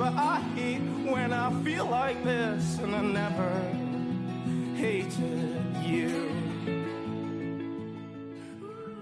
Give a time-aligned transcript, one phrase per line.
[0.00, 3.50] but I hate when I feel like this, and I never
[4.74, 6.30] hated you.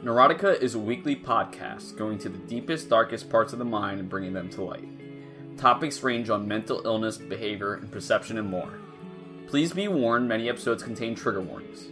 [0.02, 4.08] Neurotica is a weekly podcast going to the deepest, darkest parts of the mind and
[4.08, 4.88] bringing them to light.
[5.56, 8.80] Topics range on mental illness, behavior, and perception, and more.
[9.46, 11.90] Please be warned many episodes contain trigger warnings.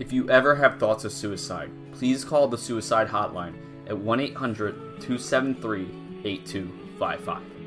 [0.00, 3.54] If you ever have thoughts of suicide, please call the suicide hotline
[3.86, 5.88] at 1 800 273
[6.24, 7.59] 8255.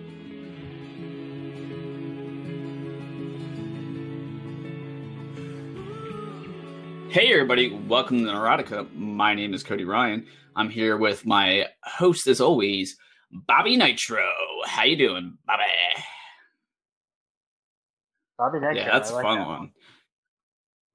[7.14, 8.92] Hey, everybody, welcome to Neurotica.
[8.96, 10.26] My name is Cody Ryan.
[10.56, 12.98] I'm here with my host, as always,
[13.32, 14.28] Bobby Nitro.
[14.66, 15.62] How you doing, Bobby?
[18.36, 18.74] Bobby Nitro.
[18.74, 19.72] Yeah, that's I a like fun that one.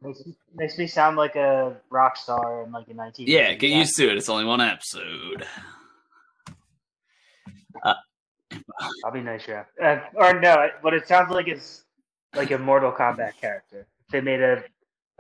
[0.02, 0.22] Makes,
[0.56, 3.28] makes me sound like a rock star in like a 19.
[3.28, 4.16] Yeah, get used to it.
[4.16, 5.46] It's only one episode.
[9.04, 9.64] Bobby Nitro.
[9.80, 11.84] Uh, or no, what it sounds like is
[12.34, 13.86] like a Mortal Kombat character.
[14.10, 14.64] They made a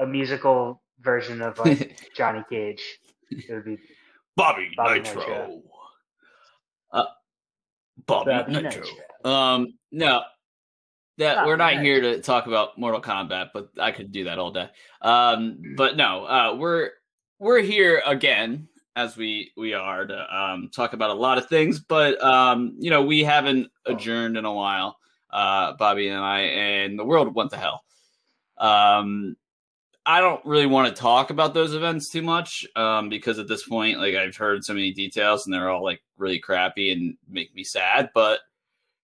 [0.00, 2.98] a musical version of like Johnny Cage,
[3.30, 3.78] it would be
[4.36, 5.20] Bobby, Bobby Nitro.
[5.20, 5.62] Nitro.
[6.92, 7.04] Uh,
[8.06, 8.82] Bobby, Bobby Nitro.
[8.82, 9.30] Nitro.
[9.30, 10.22] Um, no,
[11.18, 11.84] that Bobby we're not Nitro.
[11.84, 14.68] here to talk about Mortal Kombat, but I could do that all day.
[15.02, 16.90] Um, but no, uh, we're
[17.38, 21.80] we're here again as we we are to um talk about a lot of things,
[21.80, 24.98] but um, you know, we haven't adjourned in a while,
[25.30, 27.82] uh, Bobby and I, and the world went to hell.
[28.58, 29.36] Um,
[30.08, 33.68] I don't really want to talk about those events too much um, because at this
[33.68, 37.54] point, like I've heard so many details and they're all like really crappy and make
[37.54, 38.08] me sad.
[38.14, 38.40] But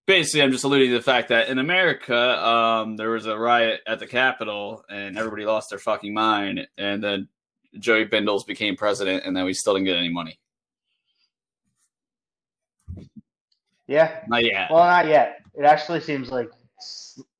[0.06, 3.82] basically, I'm just alluding to the fact that in America, um, there was a riot
[3.86, 7.28] at the Capitol and everybody lost their fucking mind, and then
[7.78, 10.38] Joey Bindles became president, and then we still didn't get any money.
[13.86, 14.20] yeah.
[14.26, 14.70] Not yet.
[14.70, 15.42] Well, not yet.
[15.54, 16.48] It actually seems like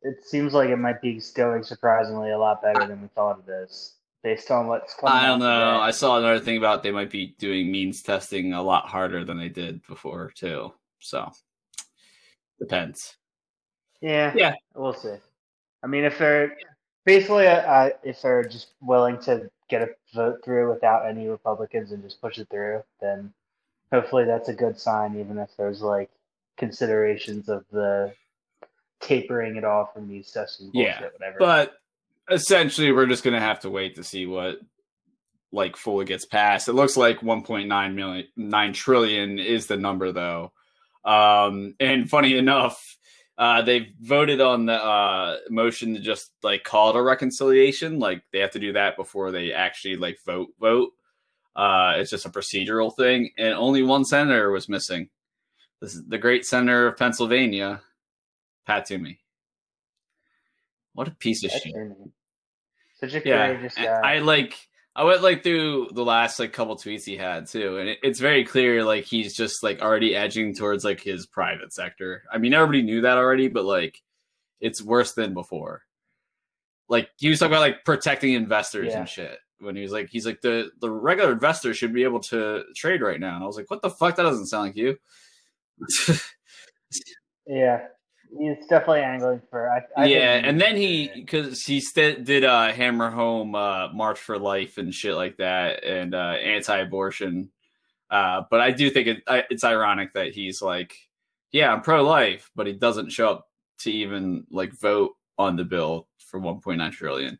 [0.05, 3.51] it seems like it might be going surprisingly a lot better than we thought it
[3.51, 5.15] is, based on what's coming.
[5.17, 5.59] I don't know.
[5.59, 5.83] today.
[5.83, 9.39] I saw another thing about they might be doing means testing a lot harder than
[9.39, 10.73] they did before too.
[11.01, 11.31] So
[12.59, 13.17] depends.
[14.01, 14.55] Yeah, Yeah.
[14.75, 15.17] we'll see.
[15.83, 16.57] I mean, if they're
[17.05, 22.03] basically, uh, if they're just willing to get a vote through without any Republicans and
[22.03, 23.33] just push it through, then
[23.93, 25.19] hopefully that's a good sign.
[25.19, 26.11] Even if there's like
[26.57, 28.15] considerations of the
[29.01, 31.37] tapering it off from these testing bullshit, Yeah, whatever.
[31.39, 31.73] But
[32.31, 34.59] essentially, we're just gonna have to wait to see what
[35.53, 36.69] like fully gets passed.
[36.69, 40.53] It looks like 1.9 million, 9 trillion is the number though.
[41.05, 42.97] Um, and funny enough,
[43.37, 47.99] uh, they voted on the uh, motion to just like call it a reconciliation.
[47.99, 50.49] Like they have to do that before they actually like vote.
[50.61, 50.91] Vote.
[51.57, 55.09] Uh, it's just a procedural thing, and only one senator was missing.
[55.81, 57.81] This is the great senator of Pennsylvania,
[58.67, 59.21] Pat Toomey.
[60.93, 61.75] What a piece of shit.
[63.01, 64.15] Such a Yeah, courageous guy.
[64.15, 64.55] I like.
[64.97, 68.21] I went like through the last like couple tweets he had too, and it, it's
[68.21, 72.23] very clear like he's just like already edging towards like his private sector.
[72.33, 74.01] I mean, everybody knew that already, but like
[74.61, 75.83] it's worse than before.
[76.89, 79.01] Like he was talking about like protecting investors Yeah.
[79.01, 82.21] and shit when he was like he's like the the regular investor should be able
[82.21, 84.15] to trade right now, and I was like, what the fuck?
[84.15, 84.97] That doesn't sound like you.
[87.49, 87.87] yeah,
[88.39, 89.71] he's definitely angling for.
[89.71, 94.19] I, I yeah, and then he because he st- did uh, hammer home uh, March
[94.19, 97.51] for Life and shit like that, and uh, anti-abortion.
[98.11, 100.95] Uh, but I do think it, I, it's ironic that he's like,
[101.53, 103.49] yeah, I'm pro-life, but he doesn't show up
[103.81, 107.39] to even like vote on the bill for 1.9 trillion.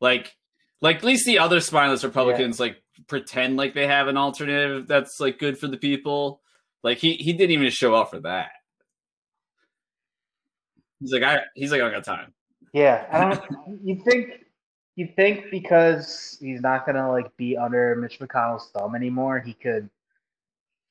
[0.00, 0.36] Like,
[0.80, 5.18] like at least the other spineless Republicans like pretend like they have an alternative that's
[5.20, 6.40] like good for the people.
[6.84, 8.50] Like he he didn't even show up for that.
[11.00, 12.32] He's like I he's like I got time.
[12.72, 13.80] Yeah, I don't.
[13.84, 14.44] you think
[14.96, 19.88] you think because he's not gonna like be under Mitch McConnell's thumb anymore, he could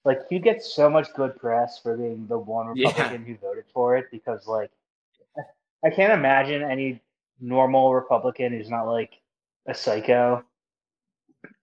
[0.05, 2.87] like he gets so much good press for being the one Yeah.
[2.87, 4.71] Republican who voted for it because like
[5.85, 7.01] I can't imagine any
[7.39, 9.19] normal Republican who's not like
[9.67, 10.43] a psycho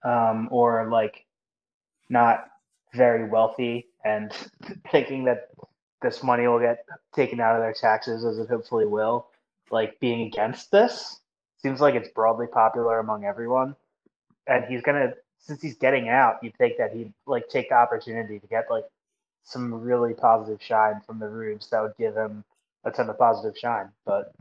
[0.05, 1.25] um, or like
[2.11, 2.49] not
[2.93, 4.33] very wealthy and
[4.93, 5.49] thinking that
[6.05, 6.85] this money will get
[7.15, 9.27] taken out of their taxes as it hopefully will
[9.71, 11.21] like being against this
[11.57, 13.75] seems like it's broadly popular among everyone
[14.47, 18.39] and he's gonna since he's getting out you'd think that he'd like take the opportunity
[18.39, 18.85] to get like
[19.45, 22.45] some really positive shine from the rubes that would give him
[22.85, 24.33] a ton of positive shine but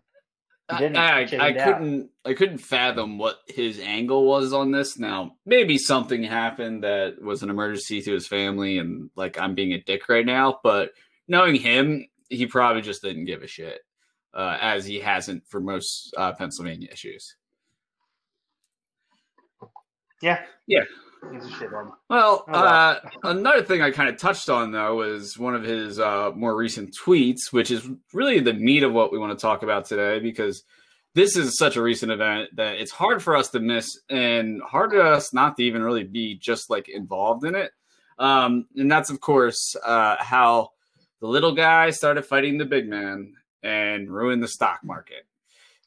[0.69, 4.97] I, I, I couldn't I couldn't fathom what his angle was on this.
[4.97, 9.73] Now maybe something happened that was an emergency to his family, and like I'm being
[9.73, 10.61] a dick right now.
[10.63, 10.91] But
[11.27, 13.81] knowing him, he probably just didn't give a shit,
[14.33, 17.35] uh, as he hasn't for most uh, Pennsylvania issues.
[20.21, 20.39] Yeah.
[20.67, 20.83] Yeah.
[21.31, 21.89] He's a shithead.
[22.09, 22.63] Well, Oh, wow.
[22.63, 26.55] uh, another thing I kind of touched on though was one of his uh, more
[26.55, 30.19] recent tweets, which is really the meat of what we want to talk about today,
[30.19, 30.63] because
[31.15, 34.91] this is such a recent event that it's hard for us to miss and hard
[34.91, 37.71] for us not to even really be just like involved in it.
[38.19, 40.69] Um, and that's of course uh, how
[41.23, 43.33] the little guy started fighting the big man
[43.63, 45.25] and ruined the stock market,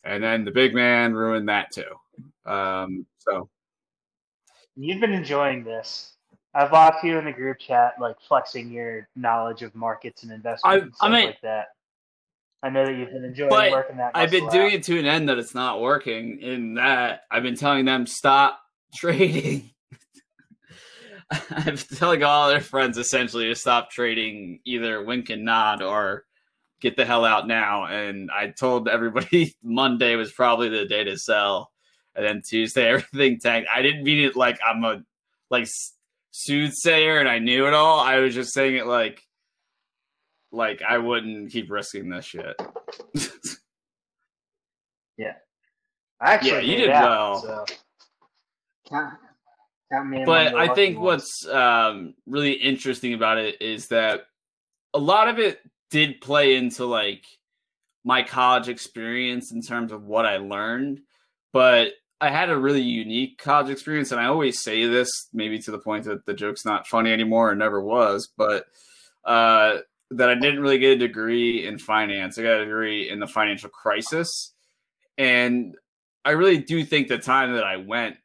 [0.02, 2.50] and then the big man ruined that too.
[2.50, 3.50] Um, so
[4.76, 6.14] You've been enjoying this.
[6.54, 10.64] I've watched you in the group chat, like flexing your knowledge of markets and investments
[10.64, 11.66] I- and I stuff mean- like that.
[12.62, 14.12] I know that you've been enjoying working that.
[14.14, 14.72] I've been doing out.
[14.72, 16.40] it to an end that it's not working.
[16.40, 18.58] In that I've been telling them stop
[18.96, 19.70] trading.
[21.30, 26.24] I've been telling all their friends essentially to stop trading either wink and nod or
[26.80, 27.86] get the hell out now.
[27.86, 31.70] And I told everybody Monday was probably the day to sell,
[32.14, 33.68] and then Tuesday everything tanked.
[33.74, 35.02] I didn't mean it like I'm a
[35.50, 35.68] like
[36.30, 38.00] soothsayer and I knew it all.
[38.00, 39.22] I was just saying it like
[40.52, 42.56] like I wouldn't keep risking this shit.
[46.20, 47.66] I actually Yeah, you did out, well.
[48.88, 49.10] So.
[49.90, 51.04] But I think ones.
[51.44, 54.26] what's um, really interesting about it is that
[54.94, 55.60] a lot of it
[55.90, 57.24] did play into like
[58.04, 61.00] my college experience in terms of what I learned,
[61.52, 65.70] but I had a really unique college experience, and I always say this, maybe to
[65.70, 68.66] the point that the joke's not funny anymore and never was, but
[69.24, 69.78] uh,
[70.12, 72.38] that I didn't really get a degree in finance.
[72.38, 74.54] I got a degree in the financial crisis,
[75.18, 75.76] and
[76.24, 78.16] I really do think the time that I went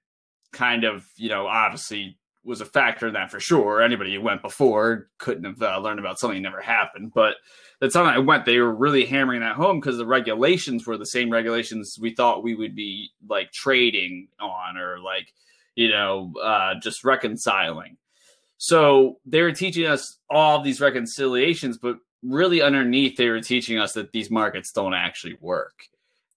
[0.51, 3.81] kind of, you know, obviously was a factor in that for sure.
[3.81, 7.11] Anybody who went before couldn't have uh, learned about something that never happened.
[7.13, 7.35] But
[7.79, 11.05] the time I went, they were really hammering that home because the regulations were the
[11.05, 15.33] same regulations we thought we would be like trading on or like,
[15.75, 17.97] you know, uh, just reconciling.
[18.57, 23.93] So they were teaching us all these reconciliations, but really underneath, they were teaching us
[23.93, 25.87] that these markets don't actually work.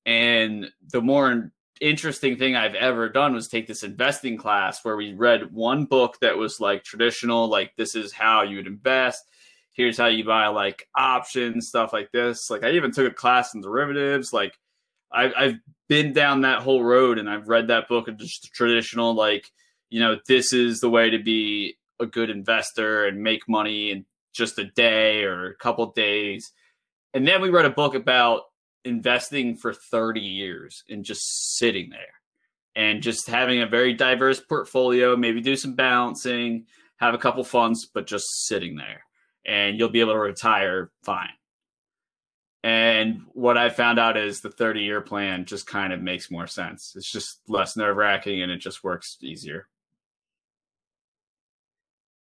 [0.06, 5.12] And the more interesting thing I've ever done was take this investing class where we
[5.12, 9.24] read one book that was like traditional, like this is how you would invest.
[9.72, 12.48] Here's how you buy like options, stuff like this.
[12.48, 14.32] Like I even took a class in derivatives.
[14.32, 14.58] Like
[15.12, 15.54] I've, I've
[15.88, 19.50] been down that whole road and I've read that book of just traditional, like,
[19.90, 24.04] you know, this is the way to be a good investor and make money in
[24.32, 26.52] just a day or a couple days.
[27.12, 28.42] And then we read a book about
[28.84, 32.20] investing for 30 years and just sitting there
[32.76, 36.66] and just having a very diverse portfolio, maybe do some balancing,
[36.96, 39.04] have a couple funds, but just sitting there.
[39.46, 41.28] And you'll be able to retire fine.
[42.62, 46.46] And what I found out is the 30 year plan just kind of makes more
[46.46, 46.94] sense.
[46.96, 49.68] It's just less nerve wracking and it just works easier.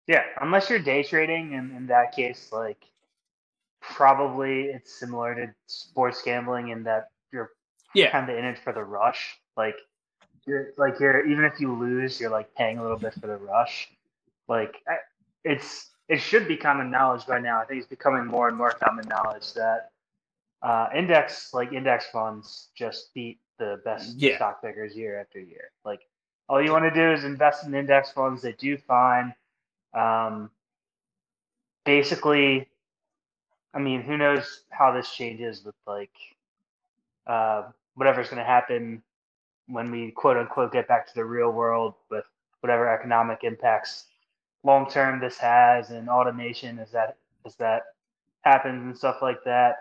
[0.05, 2.81] Yeah, unless you're day trading, and in that case, like
[3.95, 7.51] probably it's similar to sports gambling in that you're
[7.93, 8.11] Yeah.
[8.11, 9.39] kind of in it for the rush.
[9.55, 9.75] Like
[10.45, 13.37] you're like you're even if you lose, you're like paying a little bit for the
[13.37, 13.89] rush.
[14.47, 14.97] Like I,
[15.43, 17.59] it's it should be common knowledge by now.
[17.61, 19.91] I think it's becoming more and more common knowledge that
[20.61, 24.35] uh, index like index funds just beat the best Yeah.
[24.35, 25.71] stock pickers year after year.
[25.85, 26.01] Like
[26.49, 28.41] all you want to do is invest in index funds.
[28.41, 29.33] They do fine.
[29.93, 30.51] Um,
[31.85, 32.67] basically,
[33.73, 36.11] I mean, who knows how this changes with like
[37.27, 37.63] uh,
[37.95, 39.03] whatever's going to happen
[39.67, 42.23] when we quote unquote get back to the real world with
[42.61, 44.05] whatever economic impacts
[44.63, 47.83] long term this has and automation as that as that
[48.41, 49.77] happens and stuff like that.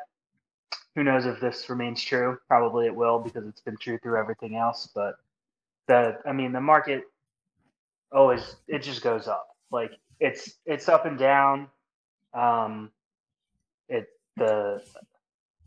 [0.95, 2.38] Who knows if this remains true?
[2.49, 4.88] Probably it will because it's been true through everything else.
[4.95, 5.16] But
[5.88, 7.05] the I mean the market
[8.12, 9.49] always it just goes up.
[9.71, 11.69] Like it's it's up and down.
[12.33, 12.90] Um,
[13.88, 14.83] it the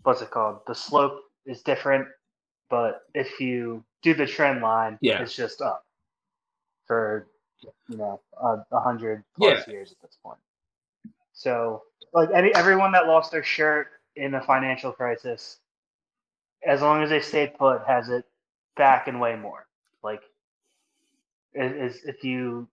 [0.03, 0.59] what's it called?
[0.67, 2.07] The slope is different,
[2.69, 5.21] but if you do the trend line, Yeah.
[5.21, 5.85] it's just up
[6.85, 7.27] for
[7.87, 10.39] you know a, hundred plus years at this point.
[11.33, 11.83] So
[12.13, 15.59] like any everyone that lost their shirt in the financial crisis,
[16.65, 18.25] as long as they stayed put, has it
[18.75, 19.67] back and way more.
[20.03, 20.21] Like
[21.53, 22.67] is if you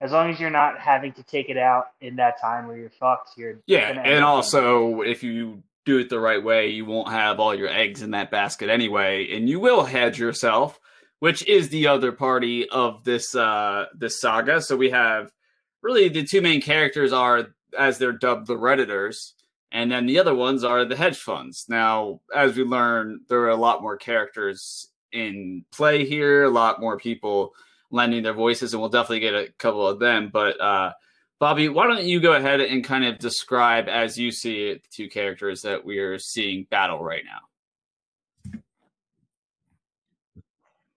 [0.00, 2.90] as long as you're not having to take it out in that time where you're
[2.90, 7.38] fucked, you're Yeah, and also if you do it the right way, you won't have
[7.38, 10.80] all your eggs in that basket anyway, and you will hedge yourself,
[11.18, 14.62] which is the other party of this uh this saga.
[14.62, 15.30] So we have
[15.82, 19.32] really the two main characters are as they're dubbed the redditors,
[19.70, 21.66] and then the other ones are the hedge funds.
[21.68, 26.80] Now, as we learn, there are a lot more characters in play here, a lot
[26.80, 27.52] more people
[27.90, 30.30] lending their voices, and we'll definitely get a couple of them.
[30.32, 30.92] But uh,
[31.38, 34.88] Bobby, why don't you go ahead and kind of describe, as you see it, the
[34.90, 37.40] two characters that we are seeing battle right now?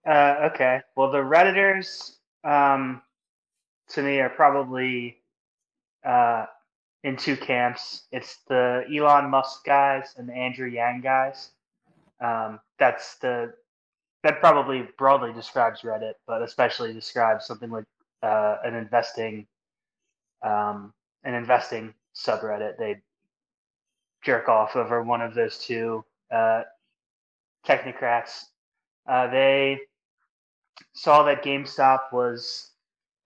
[0.06, 0.82] Uh, okay.
[0.98, 3.02] Well, the Redditors, um,
[3.90, 5.18] to me, are probably
[6.04, 6.46] uh,
[7.04, 8.04] in two camps.
[8.12, 11.52] It's the Elon Musk guys and the Andrew Yang guys.
[12.20, 13.54] Um, that's the
[14.24, 17.86] that probably broadly describes Reddit, but especially describes something like
[18.22, 19.46] uh, an investing
[20.42, 22.78] um, an investing subreddit.
[22.78, 23.02] They
[24.24, 26.64] jerk off over one of those two uh,
[27.66, 28.46] technocrats.
[29.08, 29.80] Uh, they
[30.94, 32.72] saw that GameStop was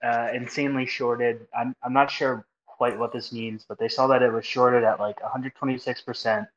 [0.04, 1.48] uh, insanely shorted.
[1.58, 4.84] I'm I'm not sure quite what this means, but they saw that it was shorted
[4.84, 6.48] at like 126%,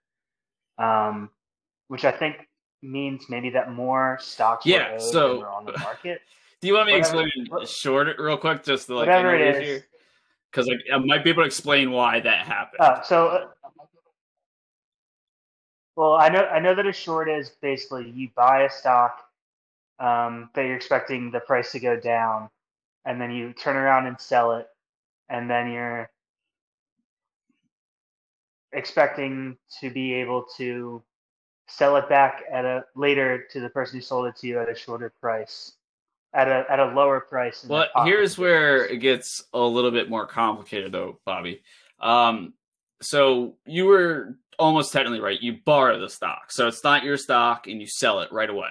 [0.77, 1.31] um,
[1.89, 2.47] which I think
[2.83, 6.21] means maybe that more stocks yeah, so, on the market.
[6.61, 9.63] Do you want me to explain what, short real quick, just to like whatever it
[9.63, 9.83] is?
[10.51, 12.81] Because like, I might be able to explain why that happened.
[12.81, 13.47] Uh, so, uh,
[15.97, 19.23] well, I know I know that a short is basically you buy a stock
[20.01, 22.51] um, that you're expecting the price to go down,
[23.07, 24.67] and then you turn around and sell it
[25.31, 26.11] and then you're
[28.73, 31.03] expecting to be able to
[31.71, 34.69] sell it back at a later to the person who sold it to you at
[34.69, 35.73] a shorter price
[36.33, 40.27] at a at a lower price well here's where it gets a little bit more
[40.27, 41.63] complicated though bobby.
[42.01, 42.55] Um,
[43.03, 45.41] so you were almost technically right.
[45.41, 46.51] You borrow the stock.
[46.53, 48.71] So it's not your stock and you sell it right away.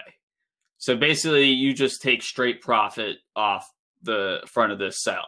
[0.78, 3.68] So basically you just take straight profit off
[4.04, 5.26] the front of this sell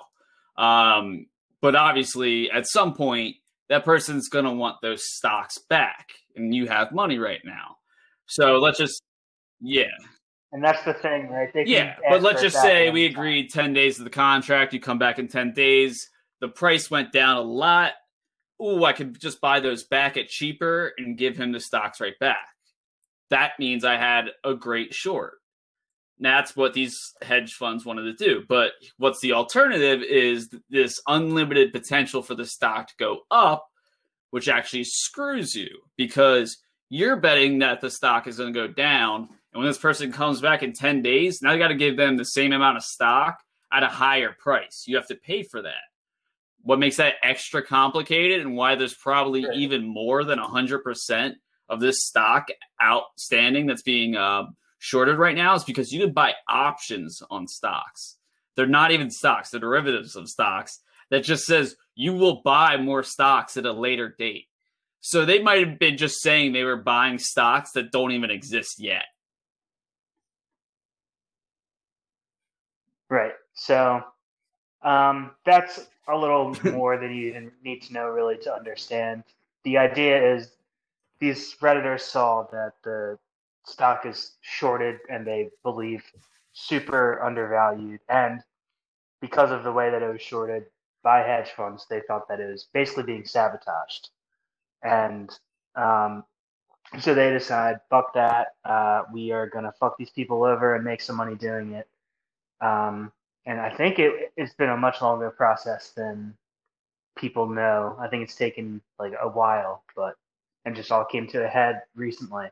[0.58, 1.28] um,
[1.62, 3.36] but obviously, at some point,
[3.72, 7.78] that person's going to want those stocks back, and you have money right now.
[8.26, 9.02] So let's just,
[9.62, 9.86] yeah.
[10.52, 11.48] And that's the thing, right?
[11.54, 14.74] They yeah, but let's just say we agreed 10 days of the contract.
[14.74, 16.10] You come back in 10 days.
[16.42, 17.94] The price went down a lot.
[18.62, 22.20] Ooh, I could just buy those back at cheaper and give him the stocks right
[22.20, 22.50] back.
[23.30, 25.36] That means I had a great short
[26.22, 28.44] that's what these hedge funds wanted to do.
[28.48, 33.68] But what's the alternative is this unlimited potential for the stock to go up,
[34.30, 36.58] which actually screws you because
[36.90, 39.30] you're betting that the stock is going to go down.
[39.54, 42.18] And when this person comes back in 10 days, now you got to give them
[42.18, 43.40] the same amount of stock
[43.74, 44.84] at a higher price.
[44.86, 45.74] You have to pay for that.
[46.64, 51.34] What makes that extra complicated and why there's probably even more than 100%
[51.70, 52.50] of this stock
[52.84, 54.44] outstanding that's being uh,
[54.82, 58.18] shorted right now is because you can buy options on stocks.
[58.56, 60.80] They're not even stocks, they're derivatives of stocks
[61.12, 64.48] that just says you will buy more stocks at a later date.
[65.00, 68.80] So they might have been just saying they were buying stocks that don't even exist
[68.80, 69.06] yet.
[73.08, 73.34] Right.
[73.54, 74.02] So
[74.82, 79.24] um, that's a little more than you need to know really to understand.
[79.64, 80.50] The idea is
[81.20, 83.20] these redditors saw that the
[83.66, 86.04] stock is shorted and they believe
[86.54, 88.00] super undervalued.
[88.10, 88.42] And
[89.22, 90.66] because of the way that it was shorted
[91.04, 94.10] by hedge funds, they felt that it was basically being sabotaged.
[94.84, 95.30] And
[95.76, 96.24] um,
[97.00, 98.56] so they decide, fuck that.
[98.66, 101.88] Uh, we are going to fuck these people over and make some money doing it.
[102.60, 103.12] Um,
[103.46, 106.36] and I think it, it's been a much longer process than
[107.18, 107.96] people know.
[108.00, 110.16] I think it's taken like a while, but
[110.66, 112.50] and just all came to a head recently.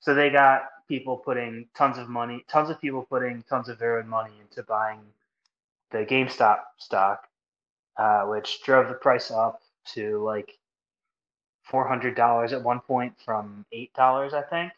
[0.00, 3.98] So they got people putting tons of money, tons of people putting tons of their
[3.98, 5.00] own money into buying
[5.90, 7.28] the GameStop stock,
[7.98, 9.62] uh, which drove the price up
[9.94, 10.52] to like
[11.64, 14.72] four hundred dollars at one point from eight dollars, I think.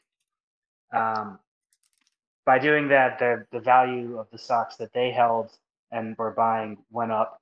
[0.92, 1.38] Um,
[2.46, 5.50] by doing that, the the value of the stocks that they held
[5.92, 7.40] and were buying went up.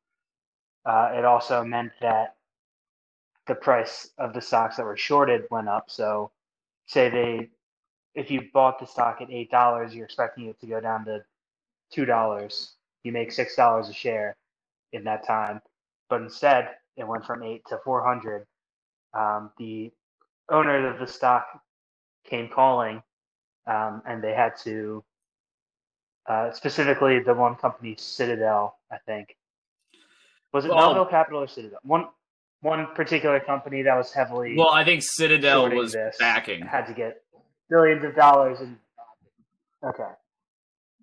[0.84, 2.36] Uh, it also meant that
[3.46, 5.90] the price of the stocks that were shorted went up.
[5.90, 6.30] So,
[6.86, 7.50] say they
[8.18, 11.20] if you bought the stock at eight dollars, you're expecting it to go down to
[11.92, 12.74] two dollars.
[13.04, 14.36] You make six dollars a share
[14.92, 15.60] in that time,
[16.10, 18.44] but instead it went from eight to four hundred.
[19.14, 19.92] Um, the
[20.50, 21.46] owner of the stock
[22.28, 23.02] came calling,
[23.68, 25.04] um, and they had to
[26.26, 29.36] uh, specifically the one company Citadel, I think.
[30.52, 31.78] Was it well, Melvin Capital or Citadel?
[31.84, 32.06] One
[32.62, 36.62] one particular company that was heavily well, I think Citadel was backing.
[36.62, 37.22] Had to get
[37.70, 38.76] billions of dollars in.
[39.84, 40.10] Okay,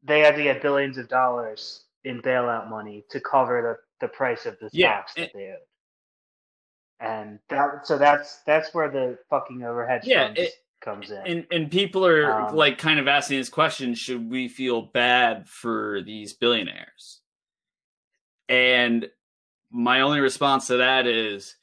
[0.03, 4.45] they had to get billions of dollars in bailout money to cover the, the price
[4.45, 5.57] of the stocks yeah, that they owed.
[7.00, 11.17] and that so that's that's where the fucking overhead Yeah, funds it- comes in.
[11.25, 15.48] and and people are Um, like kind of asking this question should we feel bad
[15.50, 17.22] for these billionaires
[18.50, 19.10] and
[19.72, 21.55] my only response to that is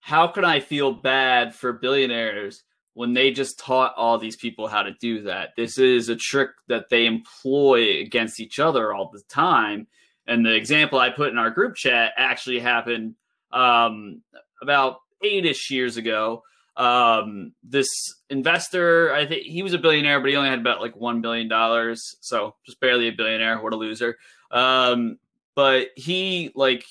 [0.00, 2.62] how can i feel bad for billionaires
[2.98, 5.50] when they just taught all these people how to do that.
[5.56, 9.86] This is a trick that they employ against each other all the time.
[10.26, 13.14] And the example i put in our group chat actually happened
[13.52, 14.22] um,
[14.60, 16.42] about eight-ish years ago.
[16.76, 17.86] Um this
[18.30, 21.46] investor i think he was a billionaire but he only had about like one billion
[21.46, 22.16] dollars.
[22.20, 23.60] So just barely a billionaire.
[23.62, 24.18] What a loser.
[24.50, 25.18] Um
[25.54, 26.84] but he like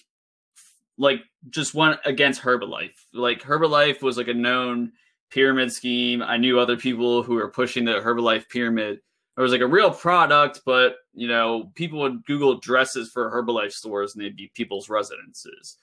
[0.97, 2.95] like just went against herbalife.
[3.13, 4.93] Like herbalife was like a known
[5.29, 6.21] pyramid scheme.
[6.21, 8.99] I knew other people who were pushing the herbalife pyramid.
[9.37, 13.71] It was like a real product but you know people would google dresses for herbalife
[13.71, 15.77] stores and they'd be people's residences.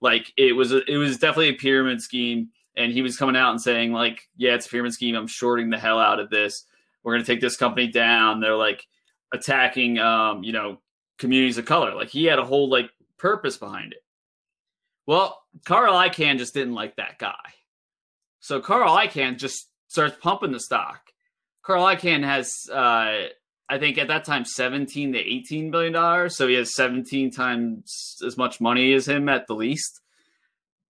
[0.00, 3.50] Like it was a, it was definitely a pyramid scheme and he was coming out
[3.50, 5.14] and saying like yeah it's a pyramid scheme.
[5.14, 6.64] I'm shorting the hell out of this.
[7.02, 8.40] We're to take this company down.
[8.40, 8.86] They're like
[9.32, 10.80] attacking um you know
[11.18, 11.94] communities of color.
[11.94, 14.04] Like he had a whole like purpose behind it.
[15.06, 17.54] Well carl icahn just didn't like that guy
[18.40, 21.00] so carl icahn just starts pumping the stock
[21.62, 23.26] carl icahn has uh
[23.68, 28.18] i think at that time 17 to 18 billion dollars so he has 17 times
[28.26, 30.00] as much money as him at the least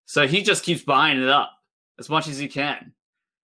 [0.08, 1.52] so he just keeps buying it up
[1.98, 2.92] as much as he can.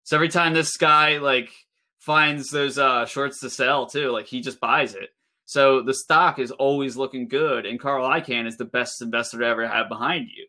[0.05, 1.51] So every time this guy like
[1.99, 5.11] finds those uh, shorts to sell too, like he just buys it.
[5.45, 9.45] So the stock is always looking good, and Carl Icahn is the best investor to
[9.45, 10.47] ever have behind you.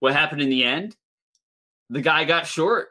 [0.00, 0.96] What happened in the end?
[1.88, 2.88] The guy got short.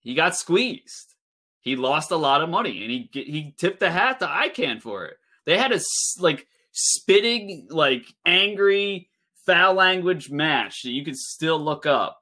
[0.00, 1.14] He got squeezed.
[1.60, 5.04] He lost a lot of money, and he he tipped the hat to Icahn for
[5.04, 5.16] it.
[5.44, 5.80] They had a
[6.18, 9.10] like spitting, like angry,
[9.46, 12.20] foul language match that you could still look up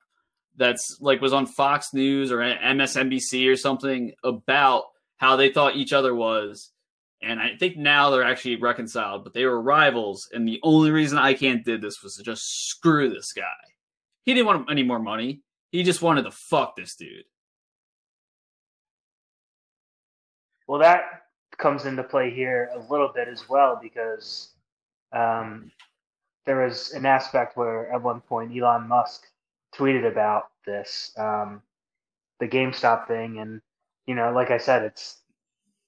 [0.56, 4.84] that's like was on Fox News or MSNBC or something about
[5.16, 6.72] how they thought each other was.
[7.22, 10.28] And I think now they're actually reconciled, but they were rivals.
[10.32, 13.42] And the only reason Icahn did this was to just screw this guy.
[14.22, 15.42] He didn't want any more money.
[15.70, 17.24] He just wanted to fuck this dude.
[20.68, 21.22] Well, that
[21.56, 24.50] comes into play here a little bit as well because
[25.12, 25.72] um,
[26.46, 29.26] there was an aspect where at one point Elon Musk
[29.74, 31.62] tweeted about this, um,
[32.38, 33.60] the GameStop thing, and
[34.06, 35.16] you know, like I said, it's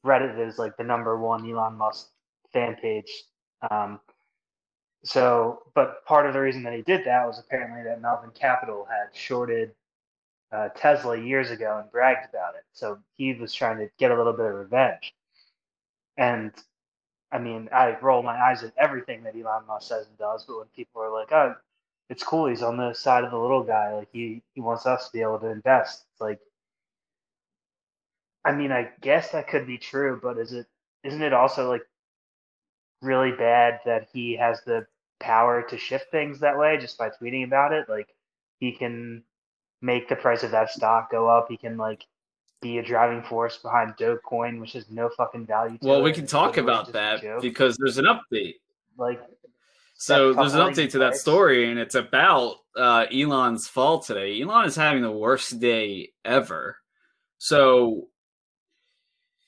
[0.05, 2.09] Reddit is like the number one Elon Musk
[2.53, 3.11] fan page.
[3.71, 4.01] Um,
[5.05, 8.87] so, but part of the reason that he did that was apparently that Melvin Capital
[8.90, 9.73] had shorted
[10.52, 12.64] uh, Tesla years ago and bragged about it.
[12.72, 15.14] So he was trying to get a little bit of revenge.
[16.16, 16.52] And
[17.32, 20.58] I mean, I roll my eyes at everything that Elon Musk says and does, but
[20.58, 21.54] when people are like, "Oh,
[22.10, 22.46] it's cool.
[22.48, 23.94] He's on the side of the little guy.
[23.94, 26.04] Like he he wants us to be able to invest.
[26.12, 26.40] It's like,
[28.44, 30.66] I mean, I guess that could be true, but is it
[31.04, 31.82] isn't it also like
[33.02, 34.86] really bad that he has the
[35.20, 37.88] power to shift things that way just by tweeting about it?
[37.88, 38.08] Like
[38.58, 39.22] he can
[39.81, 41.47] make the price of that stock go up.
[41.49, 42.05] He can like
[42.61, 45.79] be a driving force behind Dogecoin, which has no fucking value.
[45.79, 48.57] to Well, we can talk about that because there's an update.
[48.99, 49.21] like
[49.95, 54.40] So there's an update to that story, and it's about uh, Elon's fall today.
[54.43, 56.77] Elon is having the worst day ever.
[57.38, 58.09] So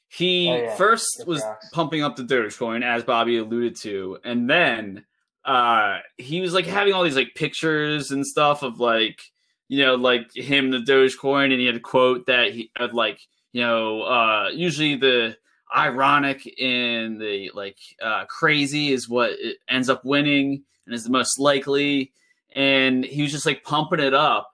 [0.09, 0.75] he Oh, yeah.
[0.77, 1.71] first The was Crocs.
[1.73, 5.05] pumping up the Dogecoin, as Bobby alluded to, and then
[5.45, 9.21] uh, he was like having all these like pictures and stuff of like
[9.68, 13.20] you know like him the Dogecoin, and he had a quote that he had like
[13.53, 15.37] you know uh, usually the
[15.75, 19.33] ironic and the like uh, crazy is what
[19.68, 22.12] ends up winning and is the most likely.
[22.55, 24.53] And he was just like pumping it up,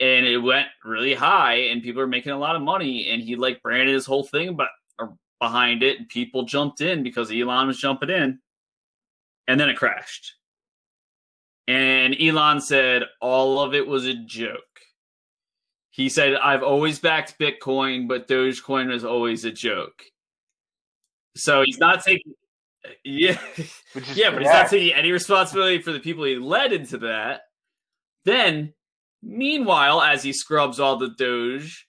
[0.00, 3.10] and it went really high, and people are making a lot of money.
[3.10, 4.68] And he like branded his whole thing but
[5.40, 8.38] behind it, and people jumped in because Elon was jumping in,
[9.46, 10.34] and then it crashed.
[11.66, 14.60] And Elon said all of it was a joke.
[15.90, 20.02] He said, I've always backed Bitcoin, but Dogecoin was always a joke.
[21.36, 22.34] So he's not taking,
[23.04, 23.38] yeah,
[24.14, 27.42] yeah, but he's not taking any responsibility for the people he led into that.
[28.24, 28.74] Then,
[29.22, 31.86] meanwhile, as he scrubs all the Doge,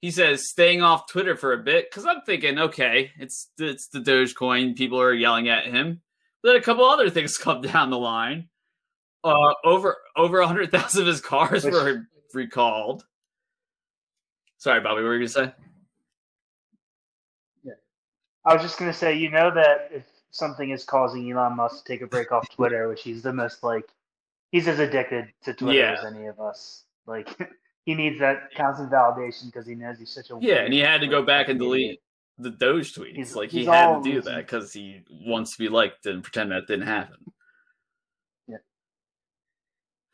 [0.00, 4.00] he says staying off Twitter for a bit because I'm thinking, okay, it's it's the
[4.00, 4.76] Dogecoin.
[4.76, 6.02] People are yelling at him.
[6.42, 8.48] Then a couple other things come down the line.
[9.26, 13.04] Uh, over over a hundred thousand of his cars Which- were recalled.
[14.58, 15.52] Sorry, Bobby, what were you gonna say?
[17.64, 17.72] Yeah.
[18.44, 21.92] I was just gonna say, you know that if something is causing Elon Musk to
[21.92, 23.88] take a break off Twitter, which he's the most like,
[24.52, 25.96] he's as addicted to Twitter Yeah.
[25.98, 26.84] as any of us.
[27.06, 27.28] Like
[27.84, 31.00] he needs that constant validation because he knows he's such a Yeah, and he had
[31.00, 32.00] to go back and delete
[32.38, 33.16] the Doge tweets.
[33.16, 36.52] He's- like he had to do that because he wants to be liked and pretend
[36.52, 37.16] that didn't happen.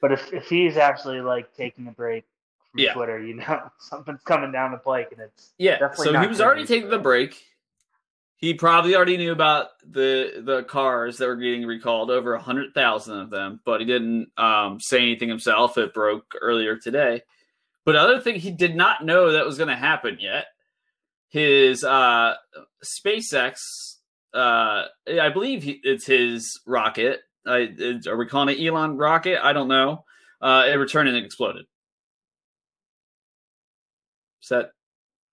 [0.02, 2.24] But if if he's actually like taking a break
[2.70, 2.92] from Yeah.
[2.92, 6.40] Twitter, you know something's coming down the pike, and it's Yeah, Definitely so he was
[6.42, 7.42] already taking the break.
[8.36, 12.74] He probably already knew about the the cars that were getting recalled, over a hundred
[12.74, 15.78] thousand of them, but he didn't um, say anything himself.
[15.78, 17.22] It broke earlier today.
[17.84, 20.46] But other thing, he did not know that was going to happen yet.
[21.28, 22.34] His uh,
[22.84, 23.96] SpaceX,
[24.34, 24.84] uh,
[25.20, 27.20] I believe he, it's his rocket.
[27.46, 29.44] I, it- are we calling it Elon rocket?
[29.44, 30.04] I don't know.
[30.40, 31.66] Uh, it returned and exploded.
[34.42, 34.70] Is that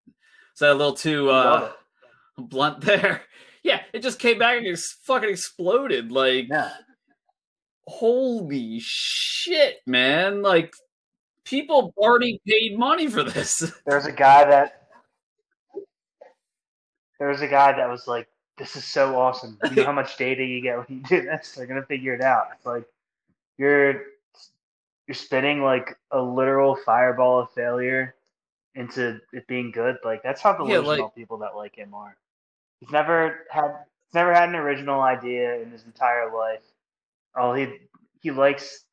[0.07, 1.71] is that a little too uh,
[2.37, 3.21] blunt there?
[3.63, 6.11] Yeah, it just came back and it's fucking exploded.
[6.11, 6.71] Like, yeah.
[7.87, 10.41] holy shit, man!
[10.43, 10.73] Like,
[11.43, 13.71] people already paid money for this.
[13.85, 14.73] There's a guy that
[17.19, 19.57] there's a guy that was like, "This is so awesome.
[19.69, 21.53] You know how much data you get when you do this?
[21.53, 22.83] They're gonna figure it out." It's like
[23.57, 24.03] you're
[25.07, 28.13] you're spinning like a literal fireball of failure
[28.75, 29.97] into it being good.
[30.03, 32.15] Like that's how Yeah, delusional like- people that like him are.
[32.79, 36.61] He's never had he's never had an original idea in his entire life.
[37.35, 37.79] All he
[38.21, 38.85] he likes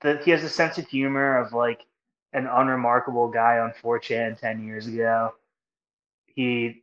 [0.00, 1.84] that he has a sense of humor of like
[2.32, 5.34] an unremarkable guy on 4chan 10 years ago.
[6.26, 6.82] He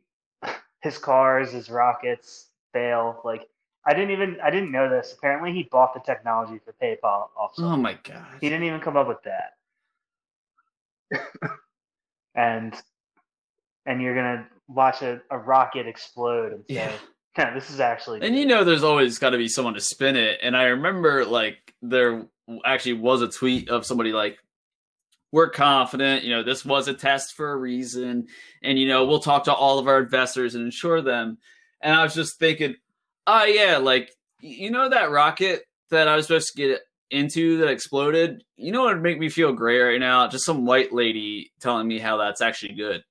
[0.80, 3.20] his cars, his rockets fail.
[3.24, 3.48] Like
[3.86, 5.14] I didn't even I didn't know this.
[5.16, 8.26] Apparently he bought the technology for PayPal off oh my god!
[8.40, 9.54] He didn't even come up with that.
[12.34, 12.74] and
[13.86, 16.92] and you're gonna watch a, a rocket explode and say, Yeah.
[17.38, 20.16] yeah, this is actually And you know, there's always got to be someone to spin
[20.16, 20.40] it.
[20.42, 22.26] And I remember, like, there
[22.64, 24.38] actually was a tweet of somebody like,
[25.32, 28.26] "We're confident, you know, this was a test for a reason,
[28.62, 31.38] and you know, we'll talk to all of our investors and ensure them."
[31.80, 32.74] And I was just thinking,
[33.28, 34.10] oh yeah, like
[34.40, 38.42] you know that rocket that I was supposed to get into that exploded.
[38.56, 40.26] You know what would make me feel great right now?
[40.28, 43.02] Just some white lady telling me how that's actually good.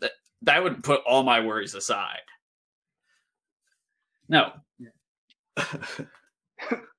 [0.00, 2.20] That that would put all my worries aside.
[4.28, 4.52] No.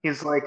[0.03, 0.43] he's like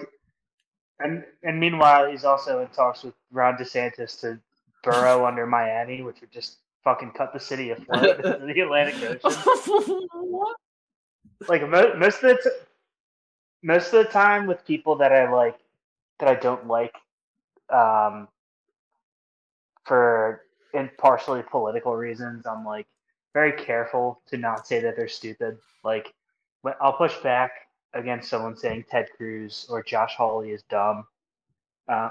[1.03, 4.39] and and meanwhile he's also in talks with Ron DeSantis to
[4.83, 10.09] burrow under Miami, which would just fucking cut the city afloat into the Atlantic Ocean.
[11.49, 12.67] like mo- most of the t-
[13.63, 15.59] most of the time with people that I like
[16.21, 16.95] that I don't like
[17.71, 18.29] um
[19.85, 20.43] for
[20.75, 22.87] in partially political reasons I'm like
[23.35, 26.13] very careful to not say that they're stupid like
[26.81, 27.53] I'll push back
[27.95, 31.07] against someone saying Ted Cruz or Josh Hawley is dumb
[31.89, 32.11] uh,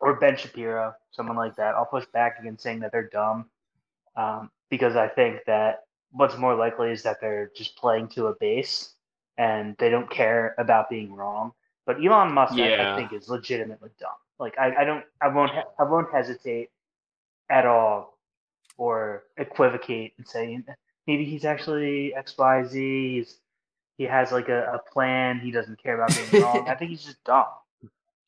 [0.00, 3.46] or Ben Shapiro someone like that I'll push back against saying that they're dumb
[4.16, 8.34] um, because I think that what's more likely is that they're just playing to a
[8.40, 8.94] base
[9.38, 11.52] and they don't care about being wrong.
[11.84, 12.56] But Elon Musk, I-
[12.94, 14.10] I, think, is legitimately dumb.
[14.38, 16.70] Like I, I don't, I won't, I won't hesitate
[17.50, 18.18] at all
[18.78, 20.58] or equivocate and say
[21.06, 23.16] maybe he's actually X, Y, Z.
[23.18, 23.38] He's,
[23.96, 25.40] he has like a, a plan.
[25.40, 26.68] He doesn't care about being wrong.
[26.68, 27.46] I think he's just dumb.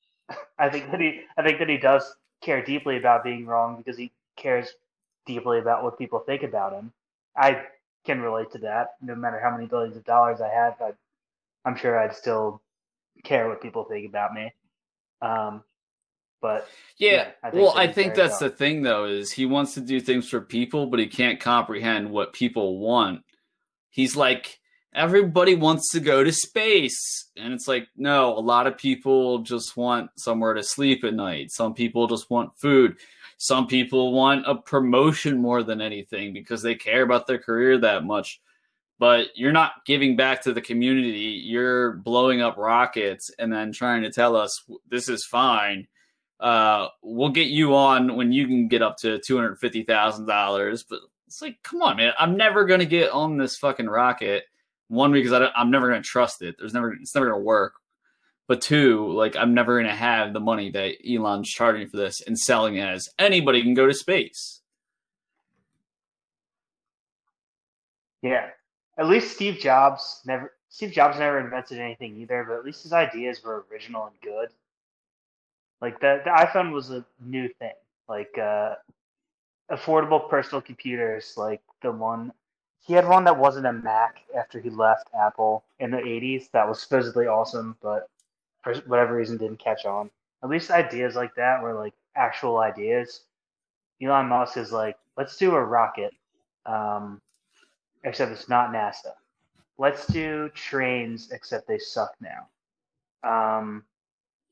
[0.58, 3.96] I think that he, I think that he does care deeply about being wrong because
[3.98, 4.68] he cares
[5.26, 6.92] deeply about what people think about him.
[7.36, 7.62] I
[8.04, 8.94] can relate to that.
[9.02, 10.92] No matter how many billions of dollars I have, I,
[11.64, 12.62] I'm sure I'd still
[13.24, 14.52] care what people think about me.
[15.20, 15.62] Um,
[16.40, 17.10] but Yeah.
[17.10, 17.74] Yeah, I well.
[17.76, 18.48] I think that's dumb.
[18.48, 22.10] the thing, though, is he wants to do things for people, but he can't comprehend
[22.10, 23.22] what people want.
[23.90, 24.57] He's like,
[24.94, 27.30] everybody wants to go to space.
[27.36, 31.50] And it's like, no, a lot of people just want somewhere to sleep at night.
[31.50, 32.96] Some people just want food.
[33.36, 38.04] Some people want a promotion more than anything because they care about their career that
[38.04, 38.40] much.
[38.98, 41.40] But you're not giving back to the community.
[41.44, 45.86] You're blowing up rockets and then trying to tell us this is fine
[46.40, 50.26] uh, we'll get you on when you can get up to two hundred fifty thousand
[50.26, 50.84] dollars.
[50.84, 52.12] But it's like, come on, man!
[52.18, 54.44] I'm never gonna get on this fucking rocket.
[54.88, 56.56] One because I I'm never gonna trust it.
[56.58, 57.74] There's never it's never gonna work.
[58.46, 62.38] But two, like I'm never gonna have the money that Elon's charging for this and
[62.38, 64.58] selling as anybody can go to space.
[68.22, 68.48] yeah,
[68.96, 70.52] at least Steve Jobs never.
[70.70, 74.48] Steve Jobs never invented anything either, but at least his ideas were original and good.
[75.80, 77.72] Like the the iPhone was a new thing.
[78.08, 78.74] Like uh,
[79.70, 82.32] affordable personal computers, like the one
[82.88, 86.50] he had one that wasn't a Mac after he left Apple in the '80s.
[86.52, 88.08] That was supposedly awesome, but
[88.62, 90.10] for whatever reason didn't catch on.
[90.42, 93.24] at least ideas like that were like actual ideas.
[94.02, 96.14] Elon Musk is like, let's do a rocket,
[96.64, 97.20] um,
[98.04, 99.12] except it's not NASA.
[99.76, 102.48] Let's do trains, except they suck now.
[103.22, 103.84] Um,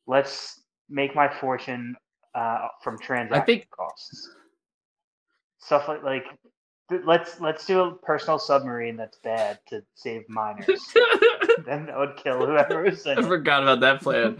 [0.07, 1.97] let's make my fortune
[2.35, 4.31] uh, from transaction think- costs.
[5.59, 6.25] Stuff like like
[7.05, 10.67] let's let's do a personal submarine that's bad to save miners.
[11.67, 14.39] then that would kill whoever was in I forgot about that plan.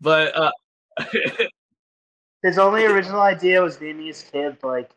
[0.00, 0.50] But uh,
[2.42, 4.90] His only original idea was naming his kid like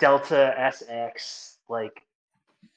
[0.00, 2.02] Delta SX, like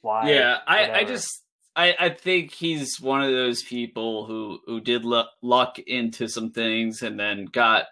[0.02, 0.30] why?
[0.30, 1.44] yeah, I, I just
[1.76, 6.52] I, I think he's one of those people who who did luck, luck into some
[6.52, 7.86] things and then got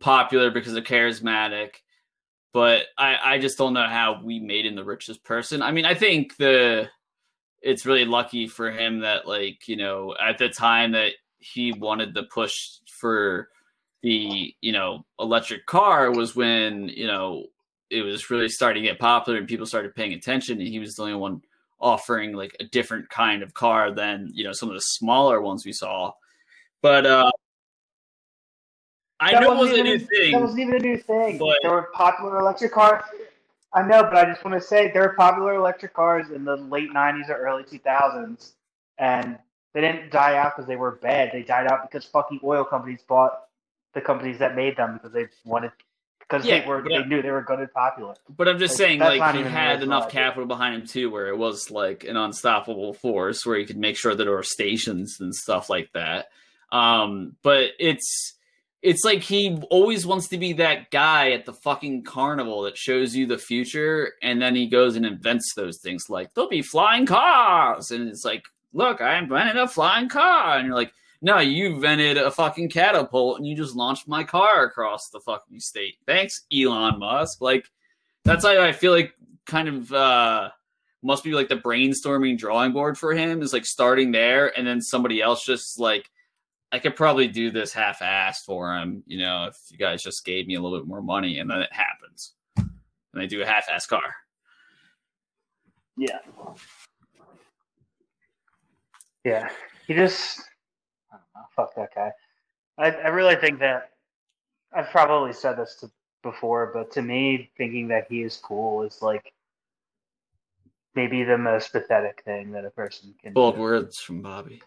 [0.00, 1.76] popular because of charismatic.
[2.54, 5.60] But I, I just don't know how we made him the richest person.
[5.60, 6.88] I mean, I think the
[7.60, 12.14] it's really lucky for him that like you know at the time that he wanted
[12.14, 12.54] to push
[12.86, 13.48] for
[14.02, 17.46] the you know electric car was when you know
[17.90, 20.94] it was really starting to get popular and people started paying attention and he was
[20.94, 21.40] the only one
[21.80, 25.64] offering like a different kind of car than you know some of the smaller ones
[25.64, 26.12] we saw
[26.82, 27.30] but uh
[29.20, 31.38] i That know it wasn't a new thing That wasn't even a new thing.
[31.38, 33.02] but- there were popular electric cars.
[33.72, 36.56] I know, but I just want to say there were popular electric cars in the
[36.56, 38.52] late '90s or early 2000s,
[38.98, 39.36] and
[39.72, 41.30] they didn't die out because they were bad.
[41.32, 43.46] They died out because fucking oil companies bought
[43.94, 45.72] the companies that made them because they wanted
[46.20, 48.14] because Yeah, they were but they knew they were good and popular.
[48.28, 51.36] But I'm just Like, saying, like he had enough capital behind him too, where it
[51.36, 55.34] was like an unstoppable force, where he could make sure that there were stations and
[55.34, 56.28] stuff like that.
[56.70, 58.33] Um, but it's
[58.84, 63.16] it's like he always wants to be that guy at the fucking carnival that shows
[63.16, 67.06] you the future, and then he goes and invents those things like there'll be flying
[67.06, 70.92] cars, and it's like, look, I invented a flying car, and you're like.
[71.22, 75.58] No, you invented a fucking catapult and you just launched my car across the fucking
[75.58, 75.94] state.
[76.04, 77.40] Thanks, Elon Musk.
[77.40, 77.64] Like,
[78.24, 79.14] that's how I feel like
[79.46, 80.50] kind of uh
[81.02, 84.80] must be like the brainstorming drawing board for him is like starting there and then
[84.80, 86.10] somebody else just like
[86.74, 90.24] I could probably do this half assed for him, you know, if you guys just
[90.24, 92.32] gave me a little bit more money and then it happens.
[92.56, 94.12] And I do a half ass car.
[95.96, 96.18] Yeah.
[99.24, 99.48] Yeah.
[99.86, 100.40] He just
[101.12, 102.10] I don't know, fuck that guy.
[102.76, 103.90] I, I really think that
[104.76, 105.90] I've probably said this to
[106.24, 109.32] before, but to me, thinking that he is cool is like
[110.96, 113.60] maybe the most pathetic thing that a person can Bold do.
[113.60, 114.60] words from Bobby.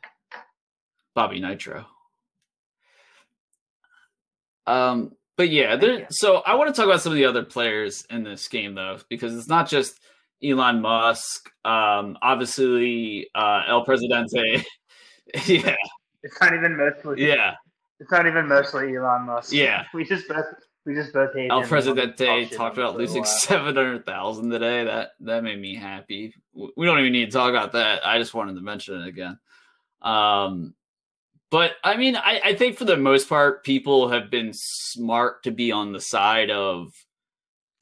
[1.13, 1.85] Bobby Nitro.
[4.67, 8.05] Um, but yeah, there, so I want to talk about some of the other players
[8.09, 9.99] in this game though, because it's not just
[10.43, 11.49] Elon Musk.
[11.63, 14.65] Um, obviously, uh, El Presidente.
[15.45, 15.75] yeah,
[16.23, 17.53] It's not even mostly yeah.
[17.99, 19.53] it's not even mostly Elon Musk.
[19.53, 19.85] Yeah.
[19.93, 20.45] We just both
[20.85, 21.69] we just both hate El him.
[21.69, 24.85] We wanted to Presidente talk talked about losing seven hundred thousand today.
[24.85, 26.33] That that made me happy.
[26.53, 28.05] We don't even need to talk about that.
[28.07, 29.37] I just wanted to mention it again.
[30.01, 30.73] Um,
[31.49, 35.51] but I mean, I, I think for the most part, people have been smart to
[35.51, 36.91] be on the side of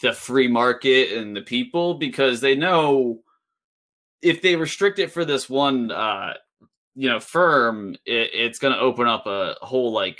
[0.01, 3.21] the free market and the people because they know
[4.21, 6.34] if they restrict it for this one, uh,
[6.95, 10.19] you know, firm, it, it's going to open up a whole like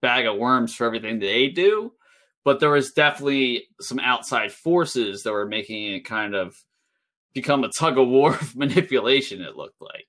[0.00, 1.92] bag of worms for everything that they do.
[2.44, 6.54] But there was definitely some outside forces that were making it kind of
[7.32, 10.08] become a tug of war of manipulation it looked like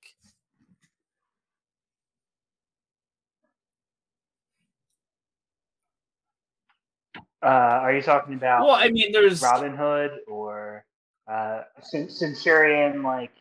[7.45, 10.83] Uh, are you talking about well i mean there's Robinhood or
[11.27, 13.31] uh, Cen- Centurion, like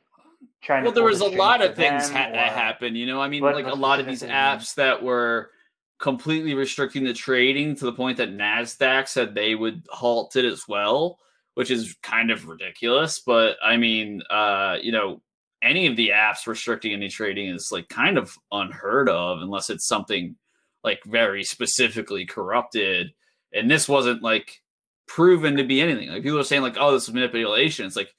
[0.62, 3.21] trying well there was the a lot of things ha- that happened you know?
[3.21, 5.51] I mean What- like a lot of these apps that were
[5.99, 10.69] completely restricting the trading to the point that nasdaq said they would halt it as
[10.69, 11.19] well
[11.55, 15.23] which is kind of ridiculous but i mean uh you know
[15.62, 19.87] any of the apps restricting any trading is like kind of unheard of unless it's
[19.87, 20.37] something
[20.83, 23.12] like very specifically corrupted
[23.55, 24.61] and this wasn't like
[25.07, 26.09] proven to be anything.
[26.09, 27.87] Like people are saying like oh this is manipulation.
[27.87, 28.14] It's like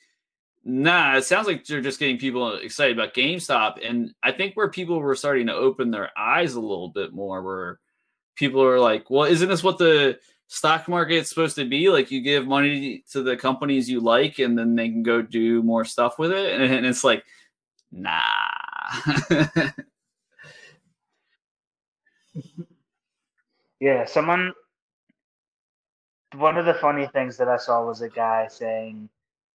[0.63, 3.87] nah it sounds like they're just getting people excited about gamestop.
[3.87, 7.41] And i think where people were starting to open their eyes a little bit more
[7.43, 7.79] where
[8.35, 11.89] people are like well isn't this what the stock market's supposed to be?
[11.89, 15.61] Like you give money to the companies you like and then they can go do
[15.63, 16.53] more stuff with it?
[16.59, 17.23] And, and it's like
[17.91, 18.21] nah.
[23.79, 24.53] Yeah, someone.
[26.37, 29.09] One of the funny things that I saw was a guy saying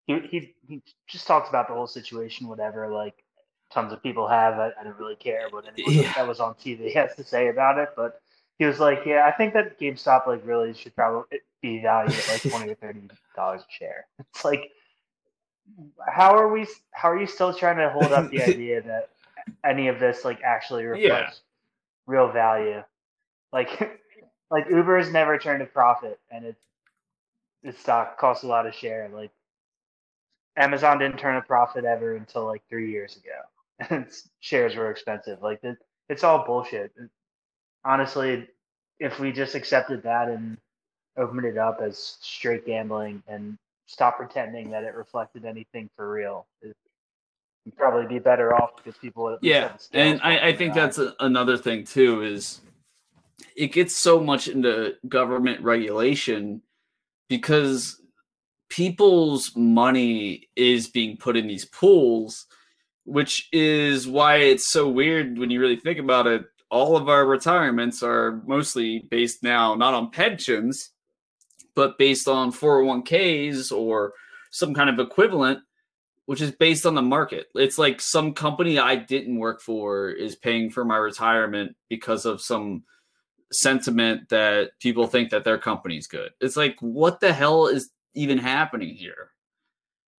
[0.07, 2.89] he he he just talks about the whole situation, whatever.
[2.89, 3.25] Like
[3.73, 4.55] tons of people have.
[4.59, 6.13] I, I don't really care what anyone Yeah.
[6.15, 7.91] that was on TV has to say about it.
[7.97, 8.21] But
[8.59, 12.29] he was like, "Yeah, I think that GameStop like really should probably be valued at
[12.29, 13.01] like twenty or thirty
[13.37, 14.71] dollars a share." It's like,
[16.09, 16.67] how are we?
[16.93, 19.11] How are you still trying to hold up the idea that
[19.65, 21.41] any of this like actually reflects
[22.07, 22.83] real value?
[23.53, 24.01] Like,
[24.51, 26.61] like Uber has never turned a profit, and it's
[27.63, 29.09] its stock costs a lot of share.
[29.13, 29.31] Like,
[30.57, 34.07] Amazon didn't turn a profit ever until like three years ago, and
[34.41, 35.43] shares were expensive.
[35.43, 36.93] Like, it, it's all bullshit
[37.85, 38.49] honestly,
[38.99, 40.57] if we just accepted that and
[41.17, 46.47] opened it up as straight gambling and stop pretending that it reflected anything for real,
[46.63, 46.77] it,
[47.65, 49.39] would probably be better off because people would.
[49.43, 52.63] Yeah, and I, I think that's a, another thing too is
[53.55, 56.63] it gets so much into government regulation
[57.31, 58.03] because
[58.69, 62.47] people's money is being put in these pools
[63.05, 67.27] which is why it's so weird when you really think about it all of our
[67.27, 70.91] retirements are mostly based now not on pensions,
[71.75, 74.13] but based on 401ks or
[74.51, 75.61] some kind of equivalent,
[76.27, 77.49] which is based on the market.
[77.55, 82.41] It's like some company I didn't work for is paying for my retirement because of
[82.41, 82.85] some
[83.53, 86.31] sentiment that people think that their company's good.
[86.41, 89.31] It's like, what the hell is even happening here?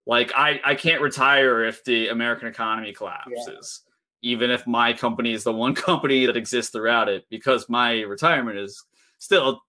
[0.05, 3.81] Like, I, I can't retire if the American economy collapses.
[3.85, 3.91] Yeah
[4.21, 8.57] even if my company is the one company that exists throughout it, because my retirement
[8.57, 8.83] is
[9.17, 9.61] still,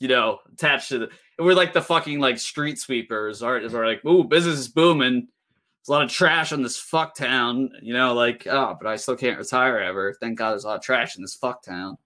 [0.00, 1.08] you know, attached to the.
[1.38, 5.28] We're like the fucking like street sweepers, are are like, ooh, business is booming.
[5.28, 8.96] There's a lot of trash in this fuck town, you know, like, oh, but I
[8.96, 10.14] still can't retire ever.
[10.20, 11.96] Thank God there's a lot of trash in this fuck town.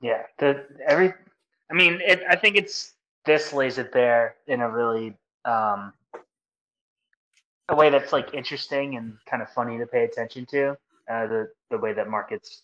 [0.00, 1.12] Yeah, the every.
[1.70, 2.22] I mean, it.
[2.28, 2.92] I think it's
[3.24, 5.92] this lays it there in a really um,
[7.68, 10.70] a way that's like interesting and kind of funny to pay attention to.
[11.10, 12.62] Uh, the the way that markets,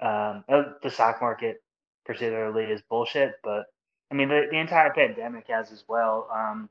[0.00, 1.62] um, uh, the stock market
[2.06, 3.34] particularly is bullshit.
[3.44, 3.66] But
[4.10, 6.28] I mean, the, the entire pandemic has as well.
[6.34, 6.70] Um,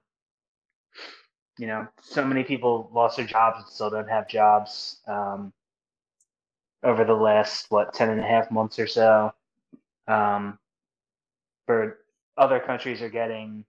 [1.60, 4.98] you know, so many people lost their jobs and still don't have jobs.
[5.08, 5.54] Um,
[6.84, 9.34] over the last what 10 and a half months or so
[10.08, 10.58] um,
[11.66, 12.00] for
[12.38, 13.66] other countries are getting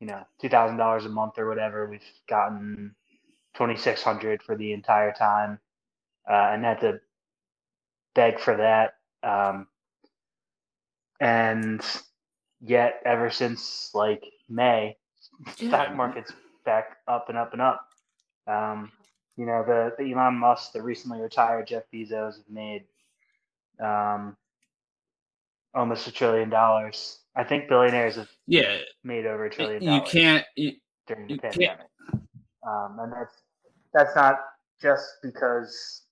[0.00, 1.88] you know $2000 a month or whatever.
[1.88, 2.94] We've gotten
[3.54, 5.58] 2600 for the entire time.
[6.28, 7.00] Uh, and had to
[8.14, 8.94] beg for that.
[9.22, 9.66] Um,
[11.20, 11.82] and
[12.60, 14.96] yet ever since like may
[15.58, 15.68] yeah.
[15.68, 16.32] stock market's
[16.64, 17.86] back up and up and up.
[18.46, 18.90] Um,
[19.36, 22.84] you know the, the elon musk the recently retired jeff bezos have made
[23.80, 24.36] um,
[25.74, 30.44] almost a trillion dollars i think billionaires have yeah made over a trillion you can't
[30.56, 30.72] you,
[31.06, 31.86] during the pandemic
[32.66, 33.34] um, and that's
[33.92, 34.40] that's not
[34.80, 36.02] just because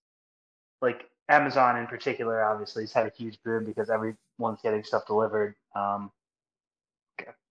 [0.80, 5.54] like Amazon in particular obviously has had a huge boom because everyone's getting stuff delivered.
[5.74, 6.10] Um,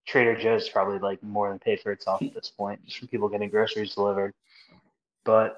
[0.05, 3.29] Trader Joe's probably like more than paid for itself at this point, just from people
[3.29, 4.33] getting groceries delivered.
[5.23, 5.57] But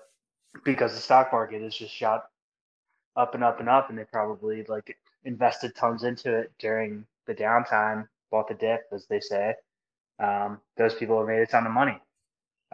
[0.64, 2.26] because the stock market is just shot
[3.16, 7.36] up and up and up, and they probably like invested tons into it during the
[7.36, 9.56] downtime, bought the dip, as they say.
[10.20, 11.98] Um, those people have made a ton of money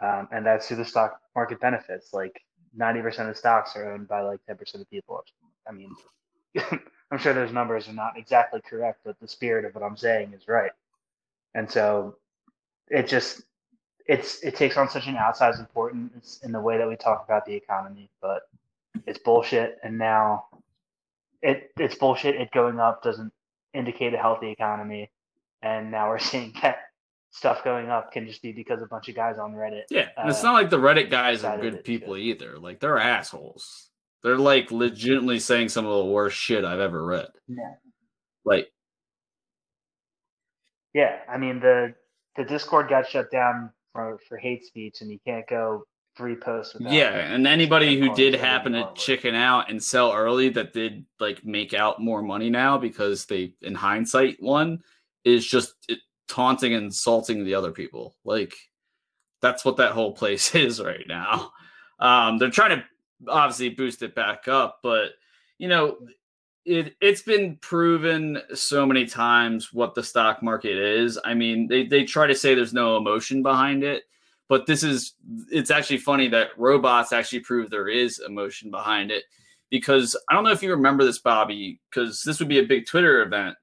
[0.02, 2.14] um, and that's who the stock market benefits.
[2.14, 2.42] Like
[2.76, 5.24] ninety percent of stocks are owned by like ten percent of people.
[5.68, 5.94] I mean,
[7.12, 10.34] I'm sure those numbers are not exactly correct, but the spirit of what I'm saying
[10.34, 10.72] is right.
[11.54, 12.16] And so,
[12.88, 13.42] it just
[14.06, 17.46] it's it takes on such an outsized importance in the way that we talk about
[17.46, 18.42] the economy, but
[19.06, 19.78] it's bullshit.
[19.84, 20.46] And now,
[21.42, 22.36] it it's bullshit.
[22.36, 23.32] It going up doesn't
[23.74, 25.10] indicate a healthy economy,
[25.62, 26.78] and now we're seeing that
[27.32, 29.82] stuff going up can just be because a bunch of guys on Reddit.
[29.90, 32.58] Yeah, uh, it's not like the Reddit guys are good people either.
[32.58, 33.88] Like they're assholes.
[34.22, 37.28] They're like legitimately saying some of the worst shit I've ever read.
[37.48, 37.74] Yeah.
[38.44, 38.70] Like.
[40.92, 41.94] Yeah, I mean the
[42.36, 45.84] the Discord got shut down for for hate speech, and you can't go
[46.16, 46.76] three posts.
[46.80, 51.44] Yeah, and anybody who did happen to chicken out and sell early that did like
[51.44, 54.82] make out more money now because they, in hindsight, won
[55.24, 58.16] is just it, taunting and insulting the other people.
[58.24, 58.54] Like
[59.40, 61.52] that's what that whole place is right now.
[61.98, 62.84] Um, they're trying to
[63.28, 65.10] obviously boost it back up, but
[65.58, 65.98] you know,
[66.64, 71.18] it it's been proven so many times what the stock market is.
[71.24, 74.04] I mean, they they try to say there's no emotion behind it,
[74.50, 75.14] but this is
[75.50, 79.22] it's actually funny that robots actually prove there is emotion behind it
[79.70, 82.84] because I don't know if you remember this, Bobby, because this would be a big
[82.84, 83.56] Twitter event.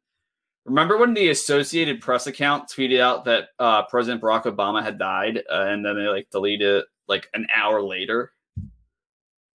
[0.64, 5.40] Remember when the Associated Press account tweeted out that uh, President Barack Obama had died,
[5.52, 8.32] uh, and then they like deleted it like an hour later?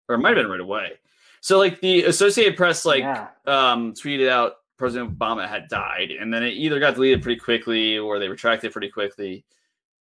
[0.08, 0.94] or it might have been right away.
[1.42, 3.28] So like the Associated Press like yeah.
[3.46, 8.00] um tweeted out President Obama had died, and then it either got deleted pretty quickly
[8.00, 9.46] or they retracted pretty quickly.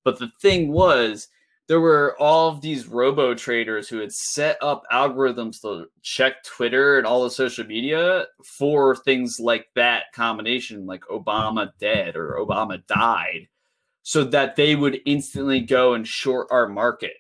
[0.05, 1.28] But the thing was,
[1.68, 6.96] there were all of these robo traders who had set up algorithms to check Twitter
[6.96, 12.84] and all the social media for things like that combination, like Obama dead or Obama
[12.86, 13.49] died,
[14.03, 17.16] so that they would instantly go and short our market.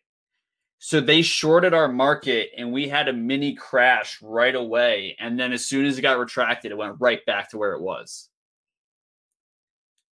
[0.78, 5.16] So they shorted our market and we had a mini crash right away.
[5.18, 7.82] And then as soon as it got retracted, it went right back to where it
[7.82, 8.30] was.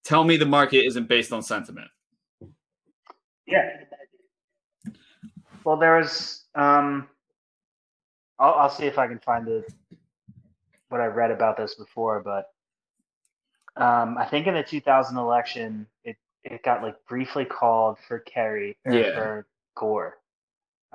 [0.05, 1.89] Tell me the market isn't based on sentiment.
[3.47, 3.69] Yeah.
[5.65, 6.43] Well, there was.
[6.55, 7.09] Um,
[8.39, 9.65] I'll, I'll see if I can find the
[10.89, 12.51] what I read about this before, but
[13.81, 18.77] um, I think in the 2000 election, it it got like briefly called for Kerry
[18.85, 19.11] or Yeah.
[19.13, 20.17] for Gore,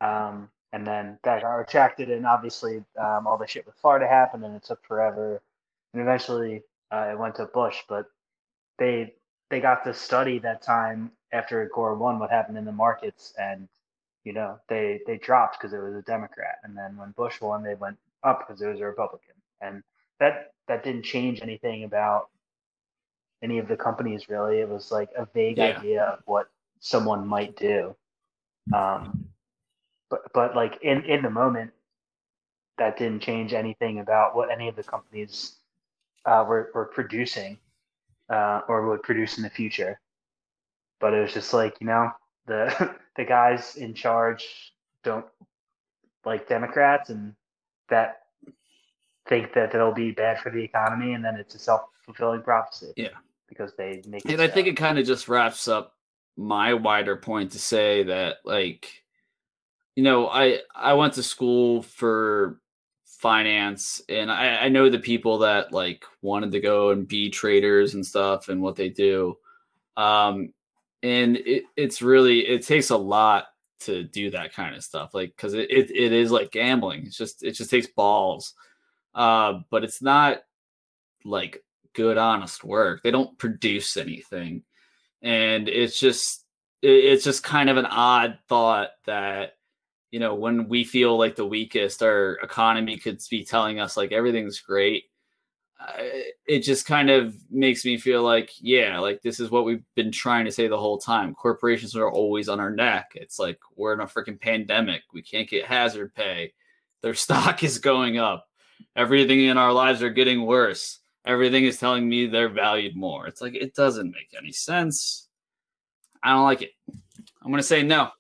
[0.01, 4.45] um, and then that got retracted, and obviously um, all the shit with Florida happened,
[4.45, 5.43] and it took forever,
[5.95, 8.07] and eventually uh, it went to Bush, but
[8.79, 9.15] they
[9.51, 13.69] they got to study that time after Gore won what happened in the markets, and
[14.25, 17.63] you know they they dropped because it was a Democrat, and then when Bush won,
[17.63, 19.83] they went up because it was a Republican, and
[20.21, 22.29] that that didn't change anything about
[23.43, 24.59] any of the companies really.
[24.61, 25.79] It was like a vague Yeah.
[25.79, 26.49] idea of what
[26.81, 27.95] someone might do,
[28.73, 29.17] um,
[30.11, 31.73] but but like in in the moment,
[32.79, 35.57] that didn't change anything about what any of the companies
[36.27, 37.59] uh, were were producing
[38.31, 40.01] uh, or would produce in the future.
[41.01, 42.11] But it was just like you know
[42.47, 44.73] the the guys in charge
[45.05, 45.27] don't
[46.25, 47.35] like Democrats and
[47.89, 48.23] that
[49.29, 52.93] think that they'll be bad for the economy, and then it's a self fulfilling prophecy.
[52.97, 53.09] Yeah.
[53.49, 54.25] because they make.
[54.25, 55.95] And I think it kind of just wraps up
[56.37, 59.05] my wider point to say that like
[59.97, 62.61] you know, I I went to school for
[63.05, 67.95] finance and I, I know the people that like wanted to go and be traders
[67.95, 69.37] and stuff and what they do.
[69.97, 70.53] Um
[71.03, 73.47] and it, it's really it takes a lot
[73.81, 77.07] to do that kind of stuff like because it, it, it is like gambling.
[77.07, 78.55] It's just it just takes balls.
[79.15, 80.39] Uh but it's not
[81.25, 81.63] like
[81.95, 83.03] good honest work.
[83.03, 84.63] They don't produce anything.
[85.23, 86.45] And it's just
[86.83, 89.53] it, it's just kind of an odd thought that
[90.11, 94.11] you know when we feel like the weakest our economy could be telling us like
[94.11, 95.05] everything's great
[96.47, 100.11] it just kind of makes me feel like yeah like this is what we've been
[100.11, 101.35] trying to say the whole time.
[101.35, 103.13] Corporations are always on our neck.
[103.15, 105.03] It's like we're in a freaking pandemic.
[105.13, 106.53] We can't get hazard pay.
[107.03, 108.49] Their stock is going up.
[108.97, 110.99] Everything in our lives are getting worse.
[111.25, 113.27] Everything is telling me they're valued more.
[113.27, 115.29] It's like it doesn't make any sense.
[116.23, 116.73] I don't like it.
[117.43, 118.11] I'm gonna say no.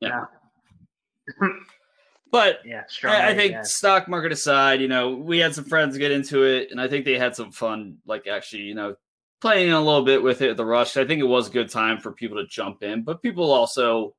[0.00, 0.24] Yeah
[2.36, 2.82] but yeah.
[3.04, 3.62] I, I think yeah.
[3.62, 7.06] stock market aside, you know, we had some friends get into it, and I think
[7.06, 8.94] they had some fun, like actually, you know,
[9.40, 10.98] playing a little bit with it the rush.
[10.98, 14.14] I think it was a good time for people to jump in, but people also,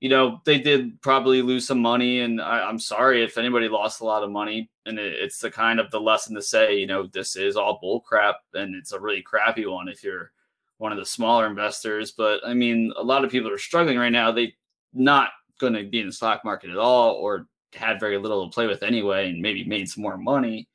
[0.00, 4.00] you know, they did probably lose some money, and I, I'm sorry if anybody lost
[4.00, 4.68] a lot of money.
[4.86, 7.78] And it, it's the kind of the lesson to say, you know, this is all
[7.80, 10.32] bull crap, and it's a really crappy one if you're
[10.78, 12.10] one of the smaller investors.
[12.10, 14.32] But I mean, a lot of people are struggling right now.
[14.32, 14.56] They
[14.92, 18.54] not going to be in the stock market at all, or had very little to
[18.54, 20.68] play with anyway and maybe made some more money.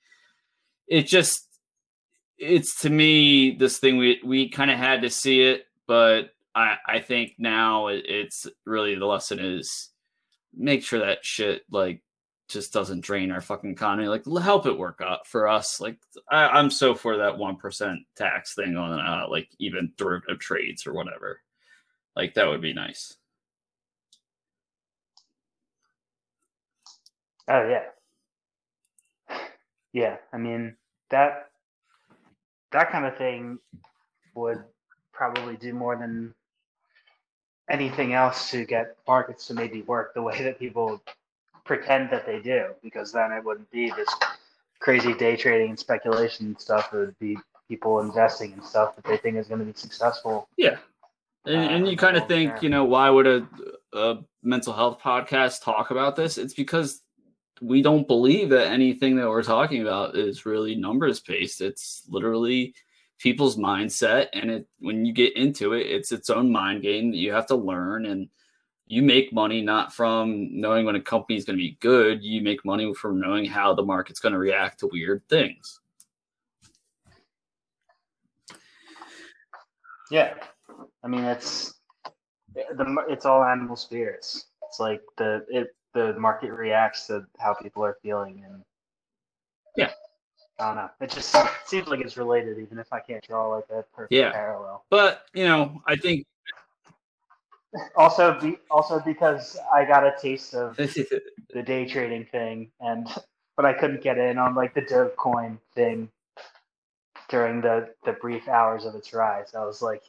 [0.87, 1.47] It just
[2.37, 6.77] it's to me this thing we we kind of had to see it, but I
[6.87, 9.89] I think now it's really the lesson is
[10.53, 12.01] make sure that shit like
[12.47, 14.07] just doesn't drain our fucking economy.
[14.07, 15.81] Like help it work out for us.
[15.81, 15.97] Like
[16.29, 20.85] I, I'm so for that one percent tax thing on uh, like even derivative trades
[20.85, 21.41] or whatever.
[22.15, 23.15] Like that would be nice.
[27.47, 27.83] Oh yeah.
[29.93, 30.75] Yeah, I mean
[31.09, 31.49] that
[32.71, 33.59] that kind of thing
[34.33, 34.63] would
[35.13, 36.33] probably do more than
[37.69, 41.01] anything else to get markets to maybe work the way that people
[41.63, 44.09] pretend that they do, because then it wouldn't be this
[44.79, 46.93] crazy day trading and speculation and stuff.
[46.93, 47.37] It would be
[47.67, 50.47] people investing in stuff that they think is going to be successful.
[50.57, 50.77] Yeah.
[51.45, 52.59] And, and Uh, you kind of think, yeah.
[52.61, 53.47] you know, why would a,
[53.93, 56.37] a mental health podcast talk about this?
[56.37, 57.01] It's because
[57.61, 61.61] we don't believe that anything that we're talking about is really numbers based.
[61.61, 62.73] It's literally
[63.17, 64.27] people's mindset.
[64.33, 67.47] And it, when you get into it, it's its own mind game that you have
[67.47, 68.05] to learn.
[68.05, 68.29] And
[68.87, 72.23] you make money not from knowing when a company is going to be good.
[72.23, 75.79] You make money from knowing how the market's going to react to weird things.
[80.11, 80.35] Yeah,
[81.03, 81.73] I mean it's
[82.53, 84.45] the it's all animal spirits.
[84.63, 88.61] It's like the it the market reacts to how people are feeling, and
[89.75, 89.91] Yeah.
[90.59, 90.89] I don't know.
[91.01, 91.35] It just
[91.65, 94.31] seems like it's related, even if I can't draw like a perfect Yeah.
[94.31, 94.85] parallel.
[94.89, 96.27] But you know, I think
[97.95, 100.77] Also, be, also because I got a taste of
[101.53, 103.07] the day trading thing, and
[103.55, 106.09] but I couldn't get in on like the Dogecoin thing
[107.29, 109.55] during the the brief hours of its rise.
[109.55, 110.03] I was like,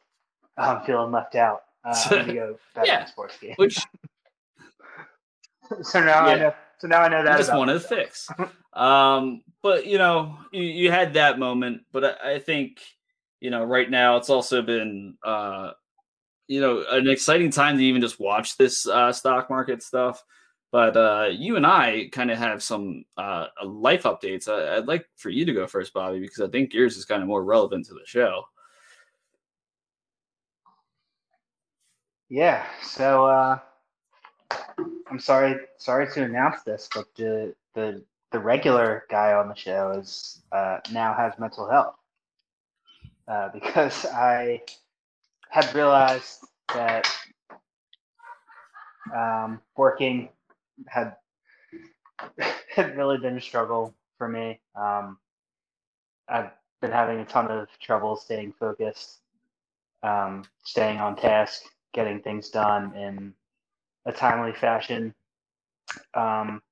[0.58, 1.64] oh, I'm feeling left out.
[1.84, 3.04] Uh, I'm gonna go bet Yeah.
[3.06, 3.54] sports game.
[3.56, 3.78] which
[5.82, 6.54] so now I know.
[6.78, 7.34] So now I know that.
[7.34, 8.28] I just wanted to fix.
[8.72, 12.80] Um, but you know, you, you had that moment, but I, I think
[13.40, 15.70] you know right now it's also been uh,
[16.46, 20.22] you know an exciting time to even just watch this uh, stock market stuff.
[20.72, 24.48] But uh, you and I kind of have some uh, life updates.
[24.48, 27.22] I, I'd like for you to go first, Bobby, because I think yours is kind
[27.22, 28.42] of more relevant to the show.
[32.28, 32.66] Yeah.
[32.82, 33.58] So uh,
[35.10, 35.56] I'm sorry.
[35.78, 40.78] Sorry to announce this, but the the the regular guy on the show is uh,
[40.92, 41.94] now has mental health
[43.28, 44.62] uh, because I
[45.50, 46.44] had realized
[46.74, 47.08] that
[49.14, 50.28] um, working
[50.88, 51.16] had
[52.74, 54.60] had really been a struggle for me.
[54.74, 55.18] Um,
[56.28, 56.50] I've
[56.80, 59.20] been having a ton of trouble staying focused,
[60.02, 61.62] um, staying on task,
[61.94, 63.32] getting things done in
[64.06, 65.14] a timely fashion.
[66.14, 66.62] Um,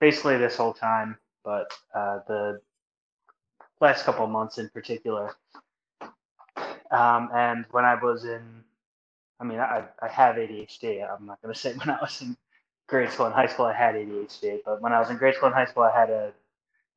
[0.00, 2.60] basically, this whole time, but uh, the
[3.80, 5.34] last couple months in particular.
[6.90, 8.42] Um, and when I was in,
[9.40, 11.02] I mean, I, I have ADHD.
[11.02, 12.36] I'm not going to say when I was in
[12.86, 15.46] grade school and high school I had ADHD, but when I was in grade school
[15.46, 16.32] and high school I had a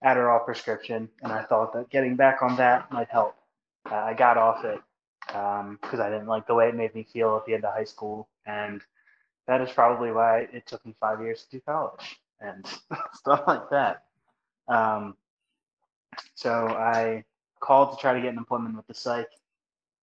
[0.04, 3.36] Adderall prescription, and I thought that getting back on that might help.
[3.90, 4.80] Uh, I got off it
[5.28, 7.84] because I didn't like the way it made me feel at the end of high
[7.84, 8.82] school, and
[9.48, 12.66] that is probably why it took me five years to do college and
[13.14, 14.04] stuff like that.
[14.68, 15.16] Um,
[16.34, 17.24] so I
[17.60, 19.28] called to try to get an appointment with the psych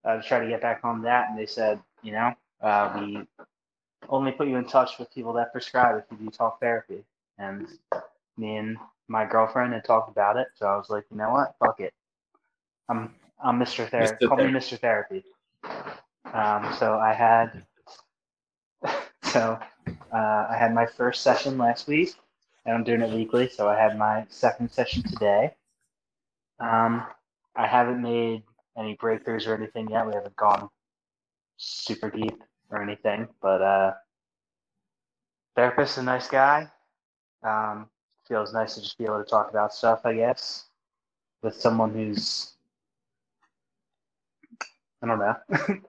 [0.05, 3.27] uh, to try to get back on that, and they said, you know, uh, we
[4.09, 7.03] only put you in touch with people that prescribe if you do talk therapy.
[7.37, 7.67] And
[8.37, 8.77] me and
[9.07, 11.93] my girlfriend had talked about it, so I was like, you know what, fuck it.
[12.87, 13.89] I'm I'm Mr.
[13.89, 14.25] Therapy.
[14.25, 14.27] Mr.
[14.29, 14.79] Call me Mr.
[14.79, 15.23] Therapy.
[16.33, 17.65] Um, so I had
[19.35, 19.59] so
[20.13, 22.13] uh, I had my first session last week,
[22.65, 23.49] and I'm doing it weekly.
[23.49, 25.53] So I had my second session today.
[26.61, 27.05] Um,
[27.53, 28.43] I haven't made
[28.77, 30.07] any breakthroughs or anything yet.
[30.07, 30.69] We haven't gone
[31.57, 33.93] super deep or anything, but uh,
[35.57, 36.71] a nice guy.
[37.43, 37.89] Um,
[38.29, 40.67] feels nice to just be able to talk about stuff, I guess,
[41.43, 42.53] with someone who's
[45.01, 45.35] I don't know,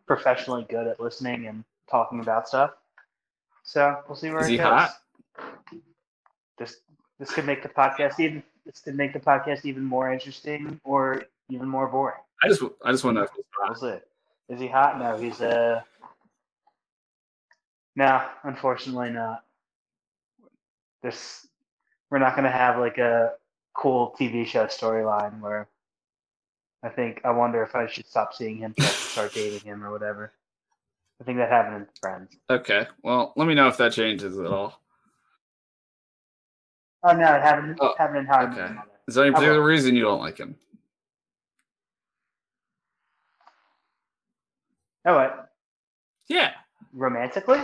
[0.09, 2.73] professionally good at listening and talking about stuff.
[3.67, 4.67] So we'll see where Is it he goes.
[4.67, 4.91] hot?
[6.57, 6.77] This
[7.19, 11.25] this could make the podcast even this could make the podcast even more interesting or
[11.51, 12.21] even more boring.
[12.43, 13.77] I just I just want to know if he's hot.
[13.83, 14.55] We'll see.
[14.55, 14.99] Is he hot?
[14.99, 15.83] No, he's uh
[17.97, 19.43] no, unfortunately not.
[21.03, 21.47] This
[22.11, 23.33] we're not gonna have like a
[23.75, 25.69] cool TV show storyline where
[26.85, 29.91] I think I wonder if I should stop seeing him so start dating him or
[29.91, 30.33] whatever.
[31.21, 32.37] I think that happened in Friends.
[32.51, 32.87] Okay.
[33.03, 34.81] Well, let me know if that changes at all.
[37.03, 38.75] Oh no, it happened Oh, happened in How I Met okay.
[39.09, 39.45] Is there any I will.
[39.45, 40.57] particular reason you don't like him?
[45.07, 45.51] Oh what?
[46.29, 46.53] Yeah.
[46.93, 47.61] Romantically?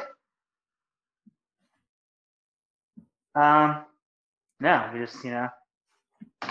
[3.35, 3.85] Um
[4.61, 5.49] no, we just, you know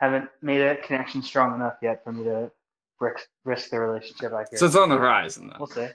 [0.00, 2.50] haven't made a connection strong enough yet for me to
[3.04, 4.58] risk, risk the relationship I care.
[4.58, 5.88] So it's on the horizon We'll see.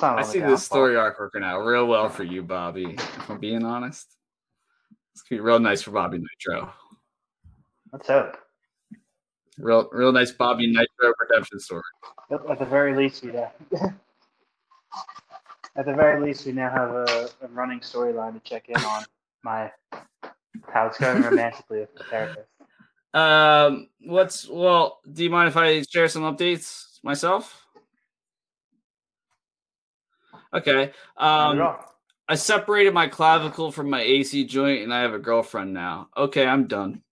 [0.00, 2.96] I see this story arc working out real well for you, Bobby.
[2.98, 4.06] If I'm being honest,
[5.14, 6.70] it's gonna be real nice for Bobby Nitro.
[7.92, 8.36] Let's hope.
[9.58, 11.82] Real, real nice Bobby Nitro redemption story.
[12.30, 13.48] At at the very least, we uh,
[15.76, 19.04] at the very least we now have a, a running storyline to check in on
[19.42, 19.70] my
[20.72, 22.48] how it's going romantically with the therapist.
[23.14, 25.00] Um, what's well?
[25.10, 27.66] Do you mind if I share some updates myself?
[30.52, 30.92] Okay.
[31.16, 31.76] Um.
[32.28, 36.08] I separated my clavicle from my AC joint, and I have a girlfriend now.
[36.16, 37.02] Okay, I'm done.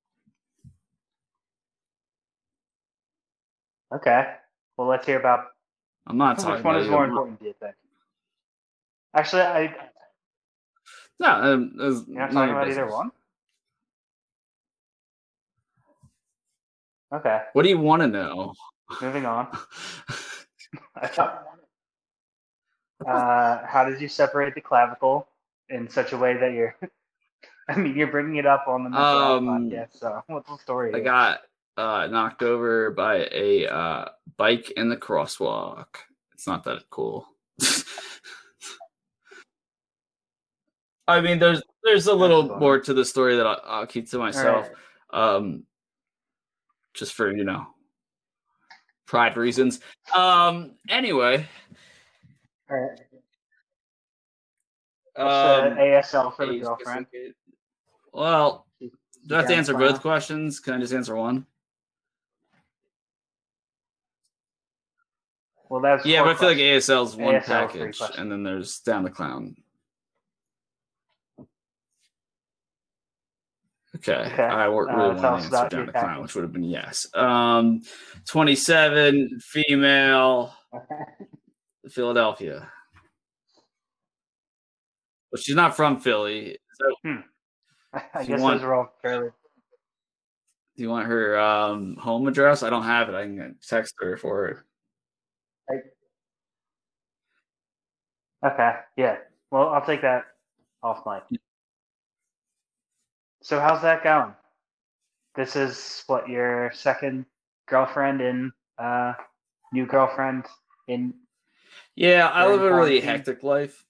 [3.95, 4.35] Okay.
[4.77, 5.47] Well, let's hear about
[6.07, 7.39] I'm not talking which one is more important.
[7.39, 7.75] Do you think?
[9.15, 9.75] Actually, I
[11.21, 13.13] No, um, not talking about either one.
[17.15, 17.43] Okay.
[17.53, 18.55] What do you want to know?
[19.01, 19.49] moving on.
[20.97, 21.29] uh,
[23.07, 25.27] how did you separate the clavicle
[25.69, 26.77] in such a way that you're?
[27.69, 29.97] I mean, you're bringing it up on the Um, podcast.
[29.99, 30.93] So what's the story?
[30.93, 31.05] I here?
[31.05, 31.41] got
[31.77, 35.87] uh, knocked over by a uh, bike in the crosswalk.
[36.35, 37.27] It's not that cool.
[41.07, 44.19] I mean, there's there's a little more to the story that I'll, I'll keep to
[44.19, 44.69] myself,
[45.13, 45.37] right.
[45.37, 45.65] um,
[46.95, 47.67] just for you know
[49.07, 49.81] pride reasons.
[50.15, 51.47] Um, anyway,
[52.71, 53.01] All right.
[55.17, 57.07] um, ASL for the girlfriend.
[58.13, 60.61] Well, do I have to answer both questions?
[60.61, 61.47] Can I just answer one?
[65.69, 66.59] Well, that's Yeah, but I feel like.
[66.59, 69.57] ASL is one ASL package, and then there's down the clown.
[74.07, 74.43] Okay, Okay.
[74.43, 77.07] I wa- Uh, really want to answer down the clown, which would have been yes.
[77.15, 77.81] Um,
[78.27, 80.55] twenty-seven, female,
[81.89, 82.71] Philadelphia,
[85.31, 86.59] but she's not from Philly.
[86.75, 86.87] So,
[87.95, 89.31] I If you guess want- those are all fairly.
[90.77, 92.63] do you want her um home address?
[92.63, 93.15] I don't have it.
[93.15, 94.59] I can text her for it.
[98.45, 99.17] Okay, yeah.
[99.51, 100.25] Well, I'll take that
[100.83, 101.41] off mic.
[103.45, 104.33] So how's that going?
[105.37, 107.27] This is what your second
[107.69, 109.13] girlfriend and uh,
[109.71, 110.47] new girlfriend
[110.89, 111.13] in.
[111.95, 113.85] Yeah, I live a really hectic life.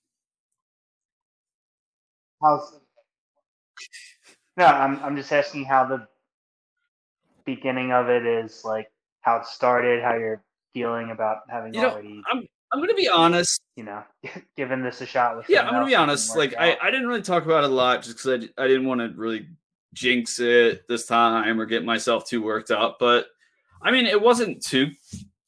[2.42, 2.80] How's?
[4.56, 6.06] No, I'm I'm just asking how the
[7.44, 8.88] beginning of it is like
[9.20, 13.08] how it started, how you're feeling about having You know, already, I'm I'm gonna be
[13.08, 13.60] honest.
[13.76, 14.02] You know,
[14.56, 15.46] giving this a shot with.
[15.48, 16.36] Yeah, I'm gonna be honest.
[16.36, 16.76] Like, I.
[16.80, 19.12] I didn't really talk about it a lot just because I, I didn't want to
[19.16, 19.48] really
[19.94, 22.98] jinx it this time or get myself too worked up.
[22.98, 23.26] But
[23.82, 24.90] I mean, it wasn't too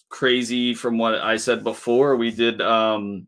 [0.09, 2.17] crazy from what I said before.
[2.17, 3.27] We did um,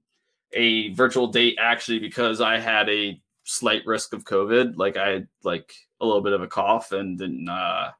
[0.52, 4.76] a virtual date actually because I had a slight risk of COVID.
[4.76, 7.90] Like, I had like a little bit of a cough and didn't, uh,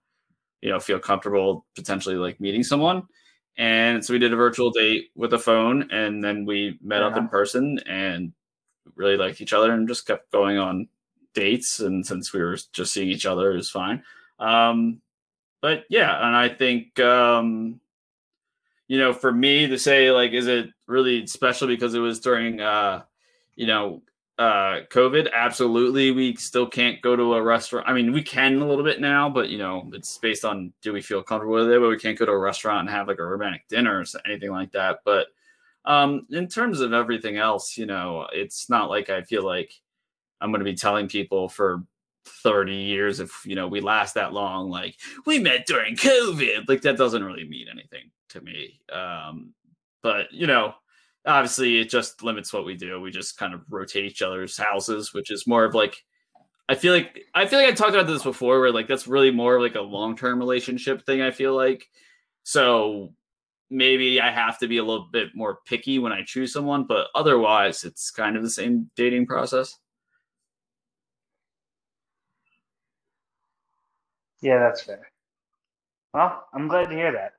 [0.61, 3.03] you know, feel comfortable potentially like meeting someone.
[3.59, 7.09] And so we did a virtual date with a phone, and then we met Fair
[7.09, 8.33] up in person and
[8.95, 10.89] really liked each other and just kept going on
[11.35, 11.81] dates.
[11.81, 14.05] And since we were just seeing each other, it was fine.
[14.39, 15.01] Um,
[15.61, 17.81] but yeah, and I think um,
[18.87, 22.61] you know, for me to say like, is it really special because it was during
[22.61, 23.03] uh,
[23.57, 24.03] you know,
[24.39, 25.29] uh COVID?
[25.33, 26.11] Absolutely.
[26.13, 27.89] We still can't go to a restaurant.
[27.89, 30.93] I mean, we can a little bit now, but you know, it's based on do
[30.93, 33.19] we feel comfortable with it, but we can't go to a restaurant and have like
[33.19, 35.01] a romantic dinner or anything like that.
[35.05, 35.27] But
[35.85, 39.73] um in terms of everything else, you know, it's not like I feel like
[40.41, 41.83] I'm going to be telling people for
[42.43, 46.83] 30 years if you know we last that long like we met during covid like
[46.83, 49.53] that doesn't really mean anything to me um
[50.03, 50.75] but you know
[51.29, 55.15] obviously it just limits what we do we just kind of rotate each other's houses
[55.15, 56.05] which is more of like
[56.69, 59.31] i feel like i feel like i talked about this before where like that's really
[59.31, 61.89] more like a long-term relationship thing i feel like
[62.43, 63.13] so
[63.71, 67.09] maybe i have to be a little bit more picky when i choose someone but
[67.15, 69.79] otherwise it's kind of the same dating process
[74.41, 75.11] Yeah, that's fair.
[76.15, 77.35] Well, I'm glad to hear that.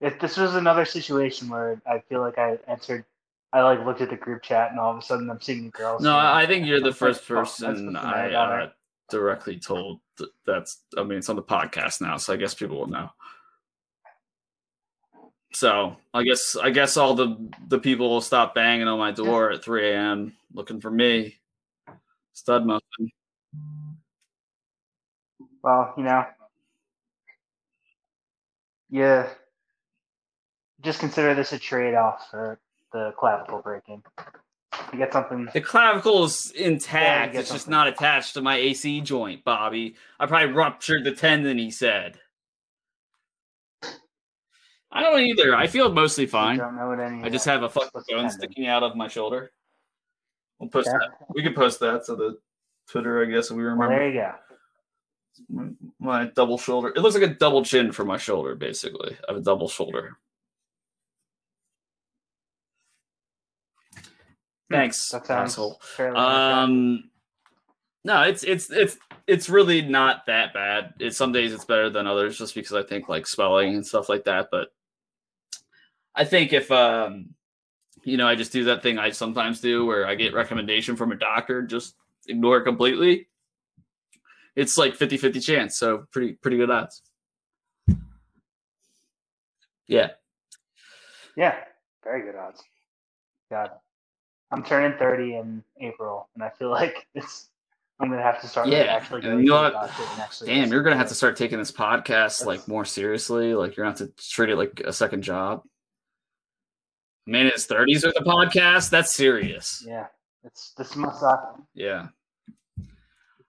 [0.00, 3.04] If this was another situation where I feel like I answered,
[3.52, 5.70] I like looked at the group chat and all of a sudden I'm seeing the
[5.70, 6.02] girls.
[6.02, 8.70] No, I think you're the first person I uh,
[9.08, 10.00] directly told.
[10.18, 13.10] Th- that's, I mean, it's on the podcast now, so I guess people will know.
[15.52, 19.52] So I guess I guess all the the people will stop banging on my door
[19.52, 20.36] at 3 a.m.
[20.52, 21.38] looking for me,
[22.34, 23.10] stud muffin.
[25.62, 26.26] Well, you know,
[28.90, 29.28] yeah.
[30.82, 32.60] Just consider this a trade-off for
[32.92, 34.02] the clavicle breaking.
[34.92, 35.48] You get something.
[35.54, 37.32] The clavicle's intact.
[37.32, 39.96] get it's just not attached to my AC joint, Bobby.
[40.20, 41.58] I probably ruptured the tendon.
[41.58, 42.18] He said.
[44.92, 45.54] I don't either.
[45.54, 46.60] I feel mostly fine.
[46.60, 47.22] I don't know what any.
[47.22, 49.50] I just have a fucking bone sticking out of my shoulder.
[50.58, 50.98] We'll post Yeah.
[50.98, 51.26] that.
[51.34, 52.38] We can post that to the
[52.88, 53.96] Twitter, I guess, if we Well, remember.
[53.96, 54.32] there you go.
[55.50, 55.68] my,
[55.98, 56.88] my double shoulder.
[56.94, 59.16] It looks like a double chin for my shoulder, basically.
[59.28, 60.16] I have a double shoulder.
[64.70, 65.80] Thanks, Hmm, That sounds asshole.
[66.16, 67.10] Um,
[68.04, 68.96] no, it's it's it's
[69.26, 70.94] it's really not that bad.
[71.00, 74.08] It's some days it's better than others, just because I think like spelling and stuff
[74.08, 74.48] like that.
[74.50, 74.68] But
[76.14, 77.30] I think if um,
[78.04, 81.12] you know, I just do that thing I sometimes do where I get recommendation from
[81.12, 81.94] a doctor, just
[82.28, 83.28] ignore it completely.
[84.54, 87.02] It's like 50-50 chance, so pretty pretty good odds.
[89.88, 90.10] Yeah,
[91.36, 91.54] Yeah,
[92.02, 92.62] very good odds.
[93.50, 93.70] God,
[94.50, 97.48] I'm turning 30 in April, and I feel like it's.
[97.98, 99.88] I'm gonna have to start Yeah, actually going you know to the what?
[99.88, 100.54] doctor and actually.
[100.54, 103.54] Damn, you're gonna have to start taking this podcast like more seriously.
[103.54, 105.62] Like you're gonna have to treat it like a second job.
[107.24, 109.82] Man his thirties with a podcast, that's serious.
[109.86, 110.08] Yeah,
[110.44, 111.38] it's this is my side.
[111.72, 112.08] Yeah.
[112.76, 112.86] This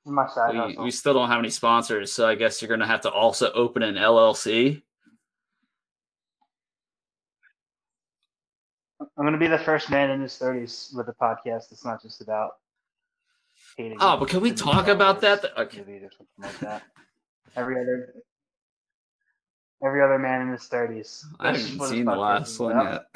[0.05, 2.87] is my side We, we still don't have any sponsors, so I guess you're gonna
[2.87, 4.81] have to also open an LLC.
[8.99, 11.71] I'm gonna be the first man in his 30s with a podcast.
[11.71, 12.53] It's not just about
[13.77, 13.97] hating.
[13.99, 15.45] Oh, but can we talk about that?
[15.57, 16.09] Okay.
[16.37, 16.83] like that.
[17.55, 18.13] Every other,
[19.83, 21.23] every other man in his 30s.
[21.39, 23.05] I haven't seen the last one yet.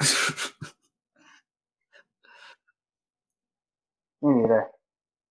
[4.22, 4.68] Me neither.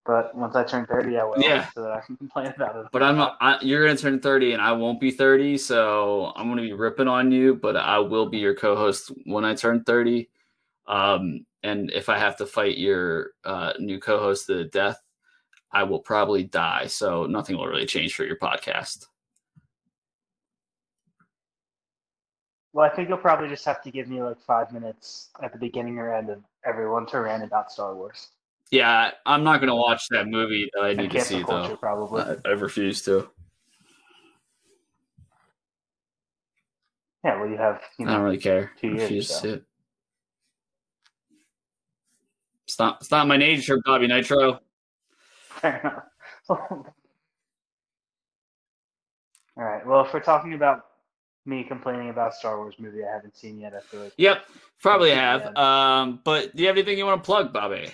[0.06, 1.40] But once I turn 30, I will.
[1.40, 1.70] Yeah.
[1.74, 2.88] So that I can complain about it.
[2.92, 6.50] but I'm not, I, you're gonna turn 30 and I won't be 30, so I'm
[6.50, 10.28] gonna be ripping on you, but I will be your co-host when I turn 30.
[10.92, 15.02] Um, and if I have to fight your uh, new co-host to the death,
[15.72, 16.88] I will probably die.
[16.88, 19.08] So nothing will really change for your podcast.
[22.74, 25.60] Well, I think you'll probably just have to give me like five minutes at the
[25.60, 28.28] beginning or end of everyone to rant about Star Wars.
[28.70, 31.76] Yeah, I'm not gonna watch that movie that I need to see culture, though.
[31.76, 32.22] probably.
[32.22, 33.30] I, I refuse to.
[37.26, 38.72] yeah, well, you have, you I don't really care.
[38.80, 39.42] two years, refuse to so.
[39.42, 39.66] see it.
[42.72, 42.98] It's not.
[43.02, 44.62] It's not my nature, Bobby Nitro.
[45.60, 46.04] fair enough.
[46.50, 46.86] All
[49.58, 49.86] right.
[49.86, 50.86] Well, if we're talking about
[51.46, 54.46] me complaining about Star Wars movie I haven't seen yet, I feel like Yep,
[54.80, 55.54] probably have.
[55.58, 57.90] Um, but do you have anything you want to plug, Bobby?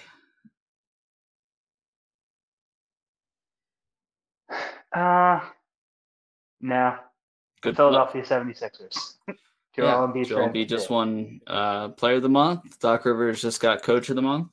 [4.95, 5.39] uh
[6.61, 6.97] no.
[7.61, 7.75] Good.
[7.75, 9.15] Philadelphia 76ers.
[9.25, 9.37] Joel
[9.77, 12.79] yeah, Embiid Joel Embiid just won uh, Player of the Month.
[12.79, 14.49] Doc Rivers just got Coach of the Month.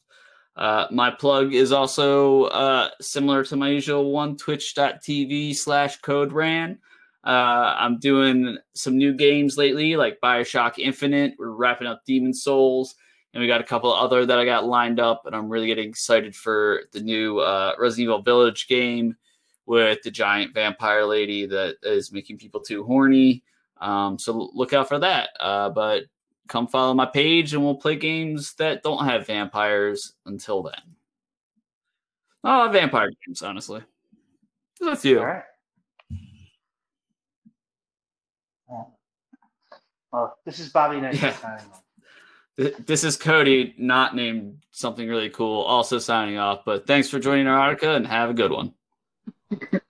[0.57, 6.79] Uh, my plug is also uh, similar to my usual one, twitch.tv slash code ran.
[7.25, 11.35] Uh, I'm doing some new games lately, like Bioshock Infinite.
[11.39, 12.95] We're wrapping up Demon Souls,
[13.33, 15.89] and we got a couple other that I got lined up, and I'm really getting
[15.89, 19.17] excited for the new uh, Resident Evil Village game
[19.67, 23.43] with the giant vampire lady that is making people too horny.
[23.81, 25.31] Um, so look out for that.
[25.41, 26.05] Uh, but
[26.49, 30.81] come follow my page, and we'll play games that don't have vampires until then.
[32.43, 33.83] Oh, vampire games, honestly.
[34.79, 35.19] There's a few.
[35.21, 35.43] All right.
[38.71, 38.83] Yeah.
[40.13, 41.37] Well, this is Bobby Knight Yeah.
[41.41, 46.65] signing This is Cody, not named something really cool, also signing off.
[46.65, 48.75] But thanks for joining our artica and have a good one.